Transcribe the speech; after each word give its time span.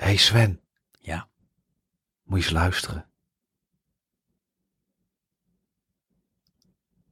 hey 0.00 0.16
Sven. 0.16 0.60
Ja. 0.98 1.28
Moet 2.22 2.38
je 2.38 2.44
eens 2.44 2.54
luisteren. 2.54 3.10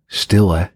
Stil, 0.06 0.50
hè? 0.50 0.66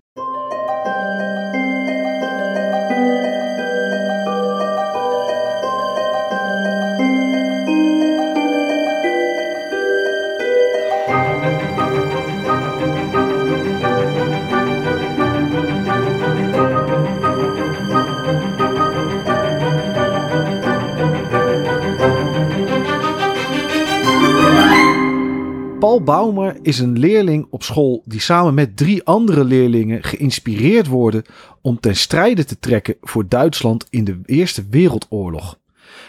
Paul 25.82 26.02
Baumer 26.02 26.58
is 26.62 26.78
een 26.78 26.98
leerling 26.98 27.46
op 27.50 27.62
school 27.62 28.02
die 28.04 28.20
samen 28.20 28.54
met 28.54 28.76
drie 28.76 29.04
andere 29.04 29.44
leerlingen 29.44 30.02
geïnspireerd 30.02 30.86
worden 30.86 31.24
om 31.60 31.80
ten 31.80 31.96
strijde 31.96 32.44
te 32.44 32.58
trekken 32.58 32.96
voor 33.00 33.28
Duitsland 33.28 33.86
in 33.90 34.04
de 34.04 34.20
Eerste 34.24 34.64
Wereldoorlog. 34.70 35.58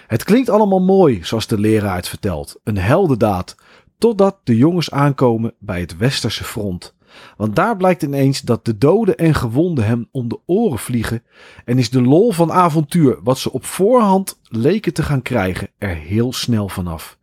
Het 0.07 0.23
klinkt 0.23 0.49
allemaal 0.49 0.81
mooi, 0.81 1.19
zoals 1.23 1.47
de 1.47 1.59
leraar 1.59 1.95
het 1.95 2.07
vertelt, 2.07 2.59
een 2.63 2.77
heldendaad, 2.77 3.55
totdat 3.97 4.39
de 4.43 4.57
jongens 4.57 4.91
aankomen 4.91 5.53
bij 5.59 5.79
het 5.79 5.97
Westerse 5.97 6.43
front. 6.43 6.95
Want 7.37 7.55
daar 7.55 7.77
blijkt 7.77 8.03
ineens 8.03 8.41
dat 8.41 8.65
de 8.65 8.77
doden 8.77 9.17
en 9.17 9.33
gewonden 9.33 9.85
hem 9.85 10.07
om 10.11 10.27
de 10.27 10.39
oren 10.45 10.79
vliegen 10.79 11.23
en 11.65 11.77
is 11.77 11.89
de 11.89 12.01
lol 12.01 12.31
van 12.31 12.51
avontuur, 12.51 13.19
wat 13.23 13.37
ze 13.37 13.51
op 13.51 13.65
voorhand 13.65 14.39
leken 14.43 14.93
te 14.93 15.03
gaan 15.03 15.21
krijgen, 15.21 15.69
er 15.77 15.95
heel 15.95 16.33
snel 16.33 16.69
vanaf. 16.69 17.17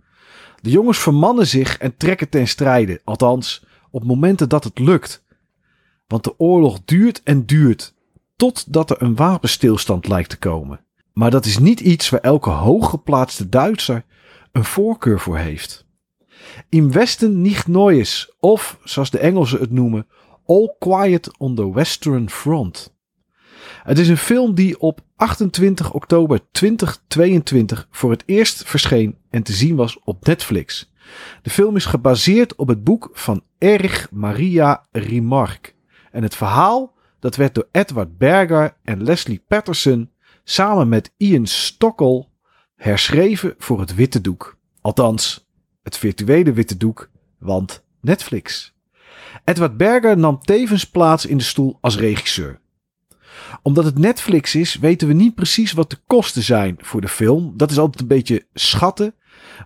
De 0.61 0.71
jongens 0.71 0.99
vermannen 0.99 1.47
zich 1.47 1.79
en 1.79 1.97
trekken 1.97 2.29
ten 2.29 2.49
strijde, 2.49 3.01
althans 3.05 3.65
op 3.91 4.05
momenten 4.05 4.49
dat 4.49 4.65
het 4.65 4.79
lukt. 4.79 5.25
Want 6.07 6.25
de 6.25 6.39
oorlog 6.39 6.81
duurt 6.85 7.23
en 7.23 7.47
duurt, 7.47 7.95
totdat 8.37 8.91
er 8.91 9.03
een 9.03 9.17
wapenstilstand 9.17 10.09
lijkt 10.09 10.31
te 10.31 10.39
komen. 10.39 10.81
Maar 11.13 11.31
dat 11.31 11.45
is 11.45 11.59
niet 11.59 11.81
iets 11.81 12.09
waar 12.09 12.21
elke 12.21 12.51
hooggeplaatste 12.51 13.49
Duitser 13.49 14.05
een 14.53 14.65
voorkeur 14.65 15.21
voor 15.21 15.39
heeft. 15.39 15.85
Im 16.69 16.93
Westen 16.93 17.43
nicht 17.43 17.67
Neues, 17.67 18.33
of 18.39 18.79
zoals 18.85 19.11
de 19.11 19.19
Engelsen 19.19 19.61
het 19.61 19.71
noemen, 19.71 20.07
All 20.47 20.75
Quiet 20.79 21.39
on 21.39 21.55
the 21.55 21.73
Western 21.73 22.31
Front. 22.31 22.95
Het 23.83 23.99
is 23.99 24.09
een 24.09 24.17
film 24.17 24.55
die 24.55 24.81
op 24.81 25.01
28 25.17 25.93
oktober 25.93 26.41
2022 26.51 27.89
voor 27.91 28.11
het 28.11 28.23
eerst 28.27 28.65
verscheen 28.65 29.19
en 29.31 29.43
te 29.43 29.53
zien 29.53 29.77
was 29.77 29.99
op 30.05 30.27
Netflix. 30.27 30.93
De 31.43 31.51
film 31.51 31.77
is 31.77 31.85
gebaseerd 31.85 32.55
op 32.57 32.69
het 32.69 32.85
boek 32.85 33.11
van 33.13 33.43
Erich 33.59 34.11
Maria 34.11 34.87
Remarque. 34.93 35.73
En 36.13 36.23
het 36.23 36.37
verhaal 36.37 36.95
dat 37.19 37.37
werd 37.37 37.55
door 37.55 37.69
Edward 37.73 38.19
Berger 38.19 38.77
en 38.85 39.03
Leslie 39.03 39.45
Patterson 39.49 40.11
samen 40.45 40.89
met 40.89 41.13
Ian 41.17 41.47
Stockel 41.47 42.31
herschreven 42.77 43.55
voor 43.59 43.81
het 43.81 43.95
witte 43.95 44.21
doek. 44.21 44.59
Althans, 44.81 45.49
het 45.83 45.97
virtuele 45.97 46.53
witte 46.53 46.77
doek, 46.77 47.11
want 47.39 47.85
Netflix. 48.01 48.75
Edward 49.45 49.77
Berger 49.77 50.19
nam 50.19 50.41
tevens 50.41 50.85
plaats 50.85 51.27
in 51.27 51.37
de 51.37 51.45
stoel 51.45 51.79
als 51.81 51.97
regisseur 51.97 52.61
omdat 53.63 53.85
het 53.85 53.99
Netflix 53.99 54.55
is, 54.55 54.77
weten 54.77 55.09
we 55.09 55.15
niet 55.15 55.35
precies 55.35 55.73
wat 55.73 55.91
de 55.91 55.99
kosten 56.07 56.43
zijn 56.43 56.77
voor 56.81 57.01
de 57.01 57.09
film. 57.09 57.53
Dat 57.57 57.71
is 57.71 57.79
altijd 57.79 58.01
een 58.01 58.07
beetje 58.07 58.47
schatten. 58.55 59.15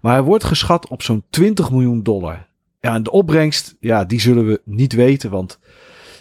Maar 0.02 0.12
hij 0.12 0.22
wordt 0.22 0.44
geschat 0.44 0.88
op 0.88 1.02
zo'n 1.02 1.24
20 1.30 1.70
miljoen 1.70 2.02
dollar. 2.02 2.46
Ja, 2.80 2.94
en 2.94 3.02
de 3.02 3.10
opbrengst, 3.10 3.76
ja, 3.80 4.04
die 4.04 4.20
zullen 4.20 4.46
we 4.46 4.60
niet 4.64 4.92
weten, 4.92 5.30
want 5.30 5.58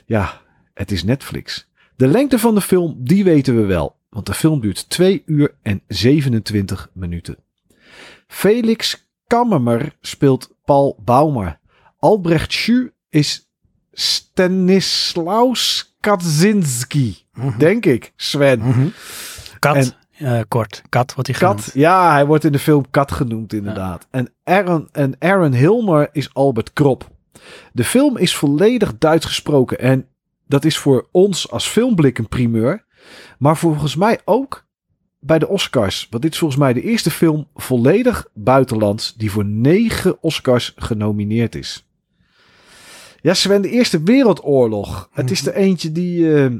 ja, 0.05 0.41
het 0.73 0.91
is 0.91 1.03
Netflix. 1.03 1.67
De 1.95 2.07
lengte 2.07 2.39
van 2.39 2.55
de 2.55 2.61
film, 2.61 2.95
die 2.97 3.23
weten 3.23 3.55
we 3.55 3.65
wel. 3.65 3.95
Want 4.09 4.25
de 4.25 4.33
film 4.33 4.59
duurt 4.59 4.89
2 4.89 5.23
uur 5.25 5.55
en 5.61 5.81
27 5.87 6.89
minuten. 6.93 7.37
Felix 8.27 9.07
Kammermer 9.27 9.95
speelt 10.01 10.55
Paul 10.65 10.99
Baumer. 11.03 11.59
Albrecht 11.99 12.53
Schu 12.53 12.91
is 13.09 13.49
Stanislaus 13.91 15.92
Kaczynski. 16.03 17.17
Denk 17.57 17.85
ik, 17.85 18.13
Sven. 18.15 18.59
Mhm. 18.59 18.87
Kat, 19.59 19.75
En- 19.75 19.91
eh, 20.17 20.39
kort. 20.47 20.81
Kat 20.89 21.13
wordt 21.13 21.29
hij 21.29 21.39
Kat, 21.39 21.49
genoemd. 21.59 21.71
ja, 21.73 22.11
hij 22.11 22.25
wordt 22.25 22.43
in 22.43 22.51
de 22.51 22.59
film 22.59 22.89
Kat 22.89 23.11
genoemd, 23.11 23.53
inderdaad. 23.53 24.07
En, 24.11 24.29
Aaron, 24.43 24.87
en 24.91 25.15
Aaron 25.19 25.53
Hilmer 25.53 26.09
is 26.11 26.33
Albert 26.33 26.73
Krop. 26.73 27.09
De 27.73 27.83
film 27.83 28.17
is 28.17 28.35
volledig 28.35 28.97
Duits 28.97 29.25
gesproken. 29.25 29.79
En 29.79 30.07
dat 30.47 30.65
is 30.65 30.77
voor 30.77 31.07
ons 31.11 31.51
als 31.51 31.67
filmblik 31.67 32.17
een 32.17 32.27
primeur. 32.27 32.85
Maar 33.37 33.57
volgens 33.57 33.95
mij 33.95 34.19
ook 34.25 34.65
bij 35.19 35.39
de 35.39 35.47
Oscars. 35.47 36.07
Want 36.09 36.23
dit 36.23 36.31
is 36.33 36.37
volgens 36.39 36.59
mij 36.59 36.73
de 36.73 36.81
eerste 36.81 37.11
film 37.11 37.47
volledig 37.55 38.27
buitenlands 38.33 39.13
die 39.13 39.31
voor 39.31 39.45
negen 39.45 40.23
Oscars 40.23 40.73
genomineerd 40.75 41.55
is. 41.55 41.87
Ja, 43.23 43.33
Sven, 43.33 43.61
de 43.61 43.69
Eerste 43.69 44.03
Wereldoorlog. 44.03 45.09
Het 45.11 45.31
is 45.31 45.45
er 45.47 45.53
eentje 45.53 45.91
die. 45.91 46.35
eh, 46.43 46.51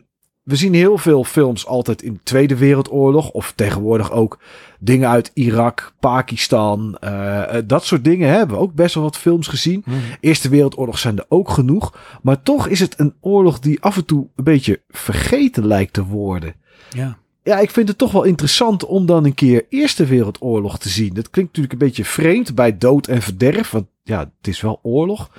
we 0.44 0.56
zien 0.56 0.74
heel 0.74 0.98
veel 0.98 1.24
films 1.24 1.66
altijd 1.66 2.02
in 2.02 2.14
de 2.14 2.20
Tweede 2.24 2.58
Wereldoorlog. 2.58 3.30
Of 3.32 3.54
tegenwoordig 3.56 4.12
ook 4.12 4.40
dingen 4.80 5.10
uit 5.10 5.32
Irak, 5.34 5.94
Pakistan. 6.00 6.98
eh, 7.00 7.58
eh, 7.58 7.64
dat 7.68 7.86
soort 7.86 8.04
dingen 8.04 8.30
hebben 8.30 8.56
we 8.58 8.62
ook 8.62 8.74
best 8.74 8.96
wel 8.96 9.04
wat 9.04 9.18
films 9.18 9.48
gezien. 9.48 9.82
Mhm. 9.86 9.98
Eerste 10.20 10.50
Wereldoorlog 10.50 11.00
zijn 11.00 11.18
er 11.18 11.26
ook 11.28 11.50
genoeg. 11.50 11.98
Maar 12.22 12.42
toch 12.44 12.68
is 12.68 12.80
het 12.80 13.00
een 13.00 13.14
oorlog 13.22 13.60
die 13.60 13.82
af 13.82 13.98
en 13.98 14.06
toe 14.06 14.28
een 14.36 14.44
beetje 14.44 14.82
vergeten 14.90 15.68
lijkt 15.68 15.94
te 15.94 16.04
worden. 16.06 16.56
Ja. 16.90 17.18
Ja, 17.44 17.60
ik 17.60 17.72
vind 17.72 17.88
het 17.88 17.98
toch 17.98 18.12
wel 18.12 18.24
interessant 18.24 18.86
om 18.86 19.06
dan 19.06 19.26
een 19.26 19.34
keer 19.34 19.66
Eerste 19.70 20.06
Wereldoorlog 20.06 20.80
te 20.80 20.90
zien. 20.90 21.14
Dat 21.14 21.30
klinkt 21.30 21.52
natuurlijk 21.56 21.82
een 21.82 21.88
beetje 21.88 22.06
vreemd 22.06 22.56
bij 22.56 22.78
dood 22.78 23.08
en 23.08 23.22
verderf. 23.22 23.72
Want 23.72 23.86
ja, 24.04 24.20
het 24.20 24.48
is 24.48 24.62
wel 24.62 24.80
oorlog. 24.82 25.30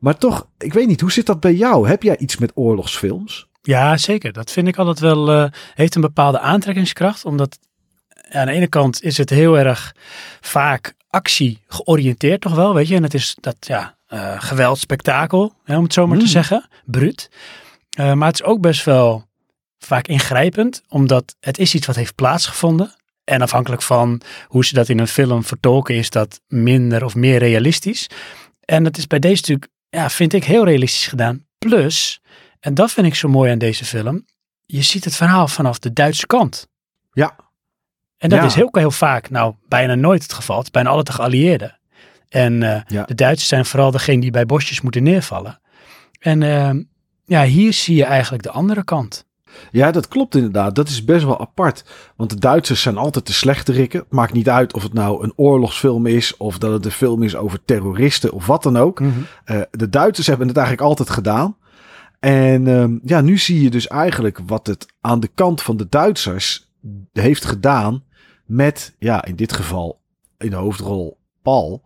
Maar 0.00 0.16
toch, 0.18 0.46
ik 0.58 0.72
weet 0.72 0.86
niet, 0.86 1.00
hoe 1.00 1.12
zit 1.12 1.26
dat 1.26 1.40
bij 1.40 1.54
jou? 1.54 1.88
Heb 1.88 2.02
jij 2.02 2.18
iets 2.18 2.36
met 2.36 2.52
oorlogsfilms? 2.54 3.48
ja, 3.62 3.96
zeker. 3.96 4.32
Dat 4.32 4.50
vind 4.50 4.68
ik 4.68 4.76
altijd 4.76 4.98
wel, 4.98 5.30
eh, 5.30 5.50
heeft 5.74 5.94
een 5.94 6.00
bepaalde 6.00 6.40
aantrekkingskracht. 6.40 7.24
Omdat 7.24 7.58
aan 8.30 8.46
de 8.46 8.52
ene 8.52 8.66
kant 8.66 9.02
is 9.02 9.16
het 9.18 9.30
heel 9.30 9.58
erg 9.58 9.94
vaak 10.40 10.94
actie 11.08 11.58
georiënteerd 11.68 12.40
toch 12.40 12.54
wel, 12.54 12.74
weet 12.74 12.88
je. 12.88 12.94
En 12.94 13.02
het 13.02 13.14
is 13.14 13.36
dat, 13.40 13.56
ja, 13.60 13.96
eh 14.06 14.42
geweld, 14.42 14.78
spektakel, 14.78 15.52
hè, 15.64 15.76
om 15.76 15.82
het 15.82 15.92
zo 15.92 16.06
maar 16.06 16.16
Mm. 16.16 16.22
te 16.22 16.28
zeggen. 16.28 16.68
Bruut. 16.84 17.30
Eh, 17.90 18.12
maar 18.12 18.28
het 18.28 18.40
is 18.40 18.46
ook 18.46 18.60
best 18.60 18.84
wel 18.84 19.24
vaak 19.78 20.06
ingrijpend, 20.06 20.82
omdat 20.88 21.36
het 21.40 21.58
is 21.58 21.74
iets 21.74 21.86
wat 21.86 21.96
heeft 21.96 22.14
plaatsgevonden. 22.14 22.94
En 23.24 23.42
afhankelijk 23.42 23.82
van 23.82 24.20
hoe 24.46 24.64
ze 24.64 24.74
dat 24.74 24.88
in 24.88 24.98
een 24.98 25.06
film 25.08 25.44
vertolken, 25.44 25.94
is 25.94 26.10
dat 26.10 26.40
minder 26.48 27.04
of 27.04 27.14
meer 27.14 27.38
realistisch. 27.38 28.06
En 28.64 28.84
dat 28.84 28.96
is 28.96 29.06
bij 29.06 29.18
deze 29.18 29.34
natuurlijk, 29.40 29.68
ja, 29.90 30.10
vind 30.10 30.32
ik 30.32 30.44
heel 30.44 30.64
realistisch 30.64 31.06
gedaan. 31.06 31.46
Plus, 31.58 32.22
en 32.60 32.74
dat 32.74 32.90
vind 32.90 33.06
ik 33.06 33.14
zo 33.14 33.28
mooi 33.28 33.50
aan 33.52 33.58
deze 33.58 33.84
film, 33.84 34.24
je 34.66 34.82
ziet 34.82 35.04
het 35.04 35.16
verhaal 35.16 35.48
vanaf 35.48 35.78
de 35.78 35.92
Duitse 35.92 36.26
kant. 36.26 36.68
Ja. 37.12 37.36
En 38.16 38.28
dat 38.28 38.38
Ja. 38.38 38.44
is 38.44 38.54
heel, 38.54 38.68
heel 38.72 38.90
vaak, 38.90 39.30
nou, 39.30 39.54
bijna 39.68 39.94
nooit 39.94 40.22
het 40.22 40.32
geval. 40.32 40.56
Het 40.56 40.64
is 40.64 40.70
bijna 40.70 40.88
altijd 40.88 41.06
de 41.06 41.12
geallieerden. 41.12 41.78
En 42.28 42.62
eh, 42.62 42.80
Ja. 42.86 43.02
de 43.04 43.14
Duitsers 43.14 43.48
zijn 43.48 43.64
vooral 43.66 43.90
degene 43.90 44.20
die 44.20 44.30
bij 44.30 44.46
bosjes 44.46 44.80
moeten 44.80 45.02
neervallen. 45.02 45.60
En 46.18 46.42
eh, 46.42 46.70
ja, 47.24 47.44
hier 47.44 47.72
zie 47.72 47.96
je 47.96 48.04
eigenlijk 48.04 48.42
de 48.42 48.50
andere 48.50 48.84
kant. 48.84 49.24
Ja, 49.70 49.90
dat 49.90 50.08
klopt 50.08 50.34
inderdaad. 50.34 50.74
Dat 50.74 50.88
is 50.88 51.04
best 51.04 51.24
wel 51.24 51.40
apart. 51.40 51.84
Want 52.16 52.30
de 52.30 52.38
Duitsers 52.38 52.82
zijn 52.82 52.96
altijd 52.96 53.26
de 53.26 53.32
slechterikken. 53.32 54.00
Het 54.00 54.12
maakt 54.12 54.32
niet 54.32 54.48
uit 54.48 54.74
of 54.74 54.82
het 54.82 54.92
nou 54.92 55.24
een 55.24 55.32
oorlogsfilm 55.36 56.06
is. 56.06 56.36
Of 56.36 56.58
dat 56.58 56.72
het 56.72 56.84
een 56.84 56.90
film 56.90 57.22
is 57.22 57.36
over 57.36 57.64
terroristen 57.64 58.32
of 58.32 58.46
wat 58.46 58.62
dan 58.62 58.76
ook. 58.76 59.00
Eh, 59.44 59.60
de 59.70 59.88
Duitsers 59.88 60.26
hebben 60.26 60.48
het 60.48 60.56
eigenlijk 60.56 60.86
altijd 60.88 61.10
gedaan. 61.10 61.56
En 62.20 62.66
ehm, 62.66 62.98
ja, 63.04 63.20
nu 63.20 63.38
zie 63.38 63.62
je 63.62 63.70
dus 63.70 63.86
eigenlijk 63.86 64.40
wat 64.46 64.66
het 64.66 64.86
aan 65.00 65.20
de 65.20 65.30
kant 65.34 65.62
van 65.62 65.76
de 65.76 65.86
Duitsers 65.88 66.72
heeft 67.12 67.44
gedaan. 67.44 68.04
Met, 68.46 68.94
ja, 68.98 69.24
in 69.24 69.36
dit 69.36 69.52
geval 69.52 70.00
in 70.38 70.50
de 70.50 70.56
hoofdrol 70.56 71.18
Paul. 71.42 71.82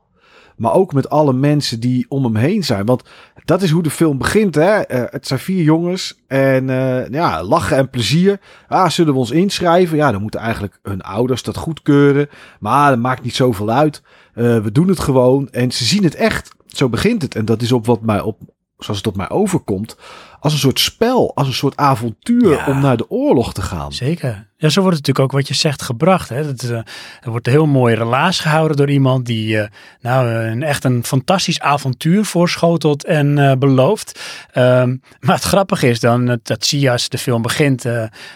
Maar 0.56 0.72
ook 0.72 0.92
met 0.92 1.10
alle 1.10 1.32
mensen 1.32 1.80
die 1.80 2.06
om 2.08 2.24
hem 2.24 2.36
heen 2.36 2.64
zijn. 2.64 2.86
Want 2.86 3.02
dat 3.44 3.62
is 3.62 3.70
hoe 3.70 3.82
de 3.82 3.90
film 3.90 4.18
begint. 4.18 4.54
Hè? 4.54 4.80
Eh, 4.80 5.02
het 5.10 5.26
zijn 5.26 5.40
vier 5.40 5.62
jongens. 5.62 6.20
En 6.26 6.70
eh, 6.70 7.08
ja, 7.10 7.42
lachen 7.42 7.76
en 7.76 7.90
plezier. 7.90 8.40
Ah, 8.68 8.88
zullen 8.88 9.12
we 9.12 9.18
ons 9.18 9.30
inschrijven? 9.30 9.96
Ja, 9.96 10.12
dan 10.12 10.22
moeten 10.22 10.40
eigenlijk 10.40 10.78
hun 10.82 11.00
ouders 11.02 11.42
dat 11.42 11.56
goedkeuren. 11.56 12.28
Maar 12.60 12.90
dat 12.90 12.98
maakt 12.98 13.22
niet 13.22 13.34
zoveel 13.34 13.70
uit. 13.70 14.02
Eh, 14.34 14.58
we 14.58 14.72
doen 14.72 14.88
het 14.88 15.00
gewoon. 15.00 15.48
En 15.50 15.70
ze 15.70 15.84
zien 15.84 16.04
het 16.04 16.14
echt. 16.14 16.52
Zo 16.66 16.88
begint 16.88 17.22
het. 17.22 17.34
En 17.34 17.44
dat 17.44 17.62
is 17.62 17.72
op 17.72 17.86
wat 17.86 18.02
mij 18.02 18.20
op, 18.20 18.38
zoals 18.78 18.98
het 18.98 19.06
op 19.06 19.16
mij 19.16 19.30
overkomt, 19.30 19.96
als 20.40 20.52
een 20.52 20.58
soort 20.58 20.80
spel, 20.80 21.32
als 21.34 21.46
een 21.46 21.52
soort 21.52 21.76
avontuur 21.76 22.50
Ja. 22.50 22.66
om 22.66 22.80
naar 22.80 22.96
de 22.96 23.10
oorlog 23.10 23.52
te 23.52 23.62
gaan. 23.62 23.92
Zeker. 23.92 24.46
Ja, 24.56 24.68
zo 24.68 24.80
wordt 24.80 24.96
het 24.96 25.06
natuurlijk 25.06 25.34
ook 25.34 25.40
wat 25.40 25.48
je 25.48 25.54
zegt 25.54 25.82
gebracht. 25.82 26.28
Hè? 26.28 26.46
Dat, 26.46 26.62
eh, 26.62 26.76
er 27.20 27.30
wordt 27.30 27.46
een 27.46 27.52
heel 27.52 27.66
mooi 27.66 27.94
relaas 27.94 28.40
gehouden 28.40 28.76
door 28.76 28.90
iemand 28.90 29.26
die 29.26 29.58
eh, 29.58 29.68
nou, 30.00 30.28
een, 30.28 30.62
echt 30.62 30.84
een 30.84 31.04
fantastisch 31.04 31.60
avontuur 31.60 32.24
voorschotelt 32.24 33.04
en 33.04 33.38
eh, 33.38 33.56
belooft. 33.56 34.20
Ehm, 34.52 34.96
maar 35.20 35.34
het 35.34 35.44
grappige 35.44 35.88
is 35.88 36.00
dan, 36.00 36.38
dat, 36.42 36.64
zie 36.66 36.80
je 36.80 36.90
als 36.90 37.08
de 37.08 37.18
film 37.18 37.42
begint, 37.42 37.84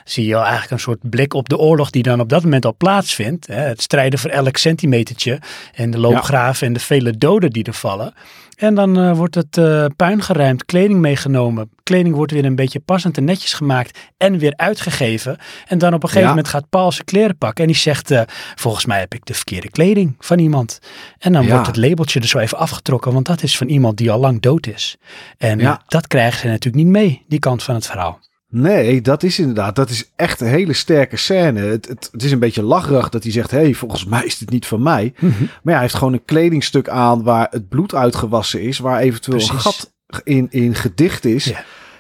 zie 0.05 0.27
je 0.27 0.37
al 0.37 0.43
eigenlijk 0.43 0.71
een 0.71 0.81
soort 0.81 1.11
blik 1.11 1.35
op 1.35 1.49
de 1.49 1.59
oorlog 1.59 1.91
die 1.91 2.03
dan 2.03 2.21
op 2.21 2.29
dat 2.29 2.43
moment 2.43 2.65
al 2.65 2.75
plaatsvindt. 2.77 3.47
Hè? 3.47 3.61
Het 3.61 3.83
strijden 3.83 4.19
voor 4.19 4.31
elk 4.31 4.57
centimetertje 4.57 5.41
en 5.75 5.91
de 5.91 5.99
loopgraven 5.99 6.67
en 6.67 6.73
de 6.73 6.81
vele 6.81 7.19
doden 7.19 7.51
die 7.51 7.65
er 7.65 7.75
vallen. 7.75 8.15
En 8.59 8.75
dan 8.75 8.99
eh, 8.99 9.17
wordt 9.17 9.35
het 9.35 9.57
eh, 9.59 9.85
puin 9.97 10.23
geruimd, 10.23 10.65
kleding 10.65 11.01
meegenomen. 11.01 11.71
Kleding 11.83 12.15
wordt 12.15 12.33
weer 12.33 12.45
een 12.45 12.55
beetje 12.55 12.81
passend 12.81 13.17
en 13.17 13.25
netjes 13.25 13.53
gemaakt 13.53 13.99
en 14.17 14.39
weer 14.39 14.53
uitgegeven. 14.57 15.37
En 15.67 15.79
dan 15.79 15.95
op 15.95 16.03
een 16.03 16.09
gegeven 16.09 16.23
Ja. 16.29 16.35
moment 16.35 16.49
gaat 16.49 16.69
Paul 16.69 16.93
zijn 16.93 17.05
kleren 17.05 17.39
pakken 17.39 17.65
en 17.65 17.71
die 17.71 17.81
zegt, 17.81 18.11
eh, 18.11 18.23
volgens 18.55 18.85
mij 18.85 18.99
heb 18.99 19.15
ik 19.15 19.25
de 19.27 19.35
verkeerde 19.35 19.71
kleding 19.71 20.17
van 20.19 20.39
iemand. 20.39 20.79
En 21.19 21.33
dan 21.33 21.43
Ja. 21.45 21.51
wordt 21.51 21.67
het 21.67 21.77
labeltje 21.77 22.21
er 22.21 22.27
zo 22.27 22.39
even 22.39 22.59
afgetrokken, 22.59 23.13
want 23.13 23.27
dat 23.27 23.43
is 23.43 23.57
van 23.57 23.69
iemand 23.69 23.97
die 23.97 24.11
al 24.11 24.19
lang 24.21 24.41
dood 24.41 24.67
is. 24.67 24.97
En 25.37 25.59
Ja. 25.59 25.83
dat 25.87 26.07
krijgen 26.07 26.41
ze 26.41 26.47
natuurlijk 26.47 26.85
niet 26.85 26.93
mee, 26.93 27.25
die 27.29 27.39
kant 27.39 27.63
van 27.63 27.75
het 27.75 27.87
verhaal. 27.87 28.19
Nee, 28.51 29.01
dat 29.01 29.23
is 29.23 29.39
inderdaad, 29.39 29.77
dat 29.77 29.91
is 29.91 30.11
echt 30.17 30.41
een 30.41 30.47
hele 30.47 30.73
sterke 30.73 31.17
scène. 31.17 31.61
Het, 31.61 31.89
het, 31.89 32.09
het 32.13 32.23
is 32.23 32.33
een 32.33 32.39
beetje 32.39 32.63
lacherig 32.63 33.09
dat 33.09 33.23
hij 33.23 33.33
zegt, 33.33 33.51
hé, 33.51 33.59
hey, 33.59 33.75
volgens 33.75 34.05
mij 34.05 34.25
is 34.25 34.39
dit 34.39 34.51
niet 34.51 34.67
van 34.67 34.83
mij. 34.83 35.15
Maar 35.21 35.33
ja, 35.63 35.73
hij 35.73 35.81
heeft 35.81 35.95
gewoon 35.95 36.13
een 36.13 36.25
kledingstuk 36.25 36.89
aan 36.89 37.23
waar 37.23 37.49
het 37.51 37.69
bloed 37.69 37.95
uitgewassen 37.95 38.63
is, 38.63 38.79
waar 38.79 39.01
eventueel 39.01 39.41
een 39.41 39.61
gat 39.61 39.93
in, 40.25 40.47
in 40.51 40.75
gedicht 40.75 41.25
is. 41.25 41.53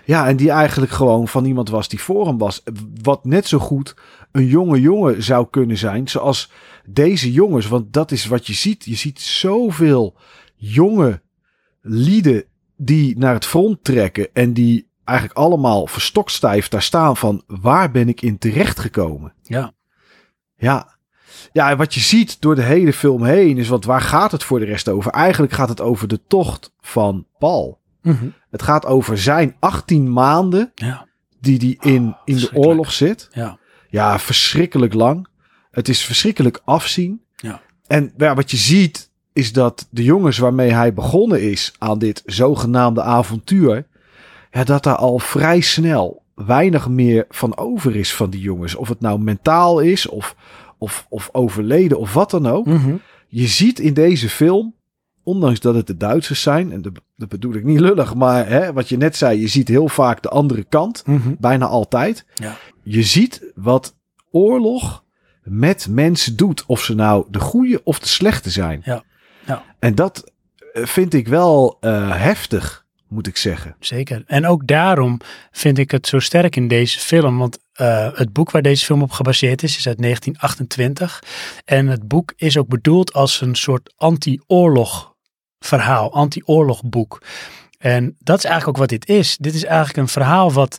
Ja, 0.04 0.28
en 0.28 0.36
die 0.36 0.50
eigenlijk 0.50 0.92
gewoon 0.92 1.28
van 1.28 1.44
iemand 1.44 1.68
was 1.68 1.88
die 1.88 2.00
voor 2.00 2.26
hem 2.26 2.38
was. 2.38 2.62
Wat 3.02 3.24
net 3.24 3.46
zo 3.46 3.58
goed 3.58 3.96
een 4.32 4.46
jonge 4.46 4.80
jongen 4.80 5.22
zou 5.22 5.46
kunnen 5.50 5.76
zijn, 5.76 6.08
zoals 6.08 6.50
deze 6.86 7.32
jongens. 7.32 7.66
Want 7.66 7.92
dat 7.92 8.10
is 8.10 8.26
wat 8.26 8.46
je 8.46 8.54
ziet. 8.54 8.84
Je 8.84 8.96
ziet 8.96 9.20
zoveel 9.20 10.16
jonge 10.54 11.20
lieden 11.80 12.44
die 12.76 13.18
naar 13.18 13.34
het 13.34 13.46
front 13.46 13.84
trekken 13.84 14.28
en 14.32 14.52
die 14.52 14.87
eigenlijk 15.08 15.38
allemaal 15.38 15.86
verstokstijf 15.86 16.68
daar 16.68 16.82
staan 16.82 17.16
van 17.16 17.42
waar 17.46 17.90
ben 17.90 18.08
ik 18.08 18.22
in 18.22 18.38
terecht 18.38 18.78
gekomen? 18.78 19.32
Ja. 19.42 19.72
Ja. 20.56 20.96
Ja, 21.52 21.70
en 21.70 21.76
wat 21.76 21.94
je 21.94 22.00
ziet 22.00 22.40
door 22.40 22.54
de 22.54 22.62
hele 22.62 22.92
film 22.92 23.24
heen 23.24 23.58
is, 23.58 23.68
want 23.68 23.84
waar 23.84 24.00
gaat 24.00 24.32
het 24.32 24.44
voor 24.44 24.58
de 24.58 24.64
rest 24.64 24.88
over? 24.88 25.12
Eigenlijk 25.12 25.52
gaat 25.52 25.68
het 25.68 25.80
over 25.80 26.08
de 26.08 26.20
tocht 26.26 26.72
van 26.80 27.26
Paul. 27.38 27.80
Mhm. 28.02 28.26
Het 28.50 28.62
gaat 28.62 28.86
over 28.86 29.18
zijn 29.18 29.56
18 29.58 30.12
maanden 30.12 30.72
Ja. 30.74 31.06
die 31.40 31.58
hij 31.78 31.92
in, 31.92 32.16
in 32.24 32.36
de 32.36 32.50
oorlog 32.54 32.92
zit. 32.92 33.28
Ja. 33.30 33.58
Ja, 33.90 34.18
verschrikkelijk 34.18 34.94
lang. 34.94 35.26
Het 35.70 35.88
is 35.88 36.04
verschrikkelijk 36.04 36.60
afzien. 36.64 37.22
Ja. 37.36 37.60
En 37.86 38.12
ja, 38.16 38.34
wat 38.34 38.50
je 38.50 38.56
ziet 38.56 39.10
is 39.32 39.52
dat 39.52 39.86
de 39.90 40.02
jongens 40.02 40.38
waarmee 40.38 40.72
hij 40.72 40.94
begonnen 40.94 41.42
is 41.42 41.72
aan 41.78 41.98
dit 41.98 42.22
zogenaamde 42.26 43.02
avontuur, 43.02 43.86
ja, 44.50 44.64
dat 44.64 44.82
daar 44.82 44.96
al 44.96 45.18
vrij 45.18 45.60
snel 45.60 46.22
weinig 46.34 46.88
meer 46.88 47.24
van 47.28 47.56
over 47.56 47.96
is 47.96 48.14
van 48.14 48.30
die 48.30 48.40
jongens. 48.40 48.74
Of 48.74 48.88
het 48.88 49.00
nou 49.00 49.20
mentaal 49.20 49.80
is 49.80 50.08
of, 50.08 50.36
of, 50.78 51.06
of 51.08 51.28
overleden 51.32 51.98
of 51.98 52.14
wat 52.14 52.30
dan 52.30 52.46
ook. 52.46 52.66
Mhm. 52.66 52.94
Je 53.28 53.46
ziet 53.46 53.78
in 53.78 53.94
deze 53.94 54.28
film, 54.28 54.74
ondanks 55.22 55.60
dat 55.60 55.74
het 55.74 55.86
de 55.86 55.96
Duitsers 55.96 56.42
zijn, 56.42 56.72
en 56.72 56.82
dat, 56.82 56.92
dat 57.16 57.28
bedoel 57.28 57.54
ik 57.54 57.64
niet 57.64 57.80
lullig, 57.80 58.14
maar 58.14 58.48
hè, 58.48 58.72
wat 58.72 58.88
je 58.88 58.96
net 58.96 59.16
zei, 59.16 59.40
je 59.40 59.48
ziet 59.48 59.68
heel 59.68 59.88
vaak 59.88 60.22
de 60.22 60.28
andere 60.28 60.64
kant, 60.64 61.02
Mhm. 61.06 61.34
bijna 61.38 61.66
altijd. 61.66 62.24
Ja. 62.34 62.56
Je 62.82 63.02
ziet 63.02 63.52
wat 63.54 63.96
oorlog 64.30 65.04
met 65.42 65.86
mensen 65.90 66.36
doet, 66.36 66.64
of 66.66 66.80
ze 66.82 66.94
nou 66.94 67.26
de 67.30 67.40
goede 67.40 67.80
of 67.84 67.98
de 67.98 68.08
slechte 68.08 68.50
zijn. 68.50 68.80
Ja. 68.84 69.02
Ja. 69.46 69.62
En 69.78 69.94
dat 69.94 70.32
eh, 70.72 70.84
vind 70.84 71.14
ik 71.14 71.28
wel 71.28 71.76
eh, 71.80 72.10
heftig, 72.14 72.86
moet 73.08 73.26
ik 73.26 73.36
zeggen. 73.36 73.76
Zeker. 73.80 74.22
En 74.26 74.46
ook 74.46 74.66
daarom 74.66 75.20
vind 75.50 75.78
ik 75.78 75.90
het 75.90 76.06
zo 76.06 76.18
sterk 76.18 76.56
in 76.56 76.68
deze 76.68 76.98
film. 76.98 77.38
Want 77.38 77.58
eh, 77.72 78.08
het 78.12 78.32
boek 78.32 78.50
waar 78.50 78.62
deze 78.62 78.84
film 78.84 79.02
op 79.02 79.10
gebaseerd 79.10 79.62
is, 79.62 79.76
is 79.76 79.86
uit 79.86 80.02
1928. 80.02 81.22
En 81.64 81.86
het 81.86 82.08
boek 82.08 82.32
is 82.36 82.56
ook 82.56 82.68
bedoeld 82.68 83.12
als 83.12 83.40
een 83.40 83.54
soort 83.54 83.92
anti-oorlog 83.96 85.14
verhaal, 85.58 86.12
anti-oorlogboek. 86.12 87.22
En 87.78 88.16
dat 88.18 88.38
is 88.38 88.44
eigenlijk 88.44 88.76
ook 88.76 88.88
wat 88.88 89.00
dit 89.00 89.08
is. 89.08 89.36
Dit 89.36 89.54
is 89.54 89.64
eigenlijk 89.64 89.96
een 89.96 90.08
verhaal 90.08 90.52
wat 90.52 90.78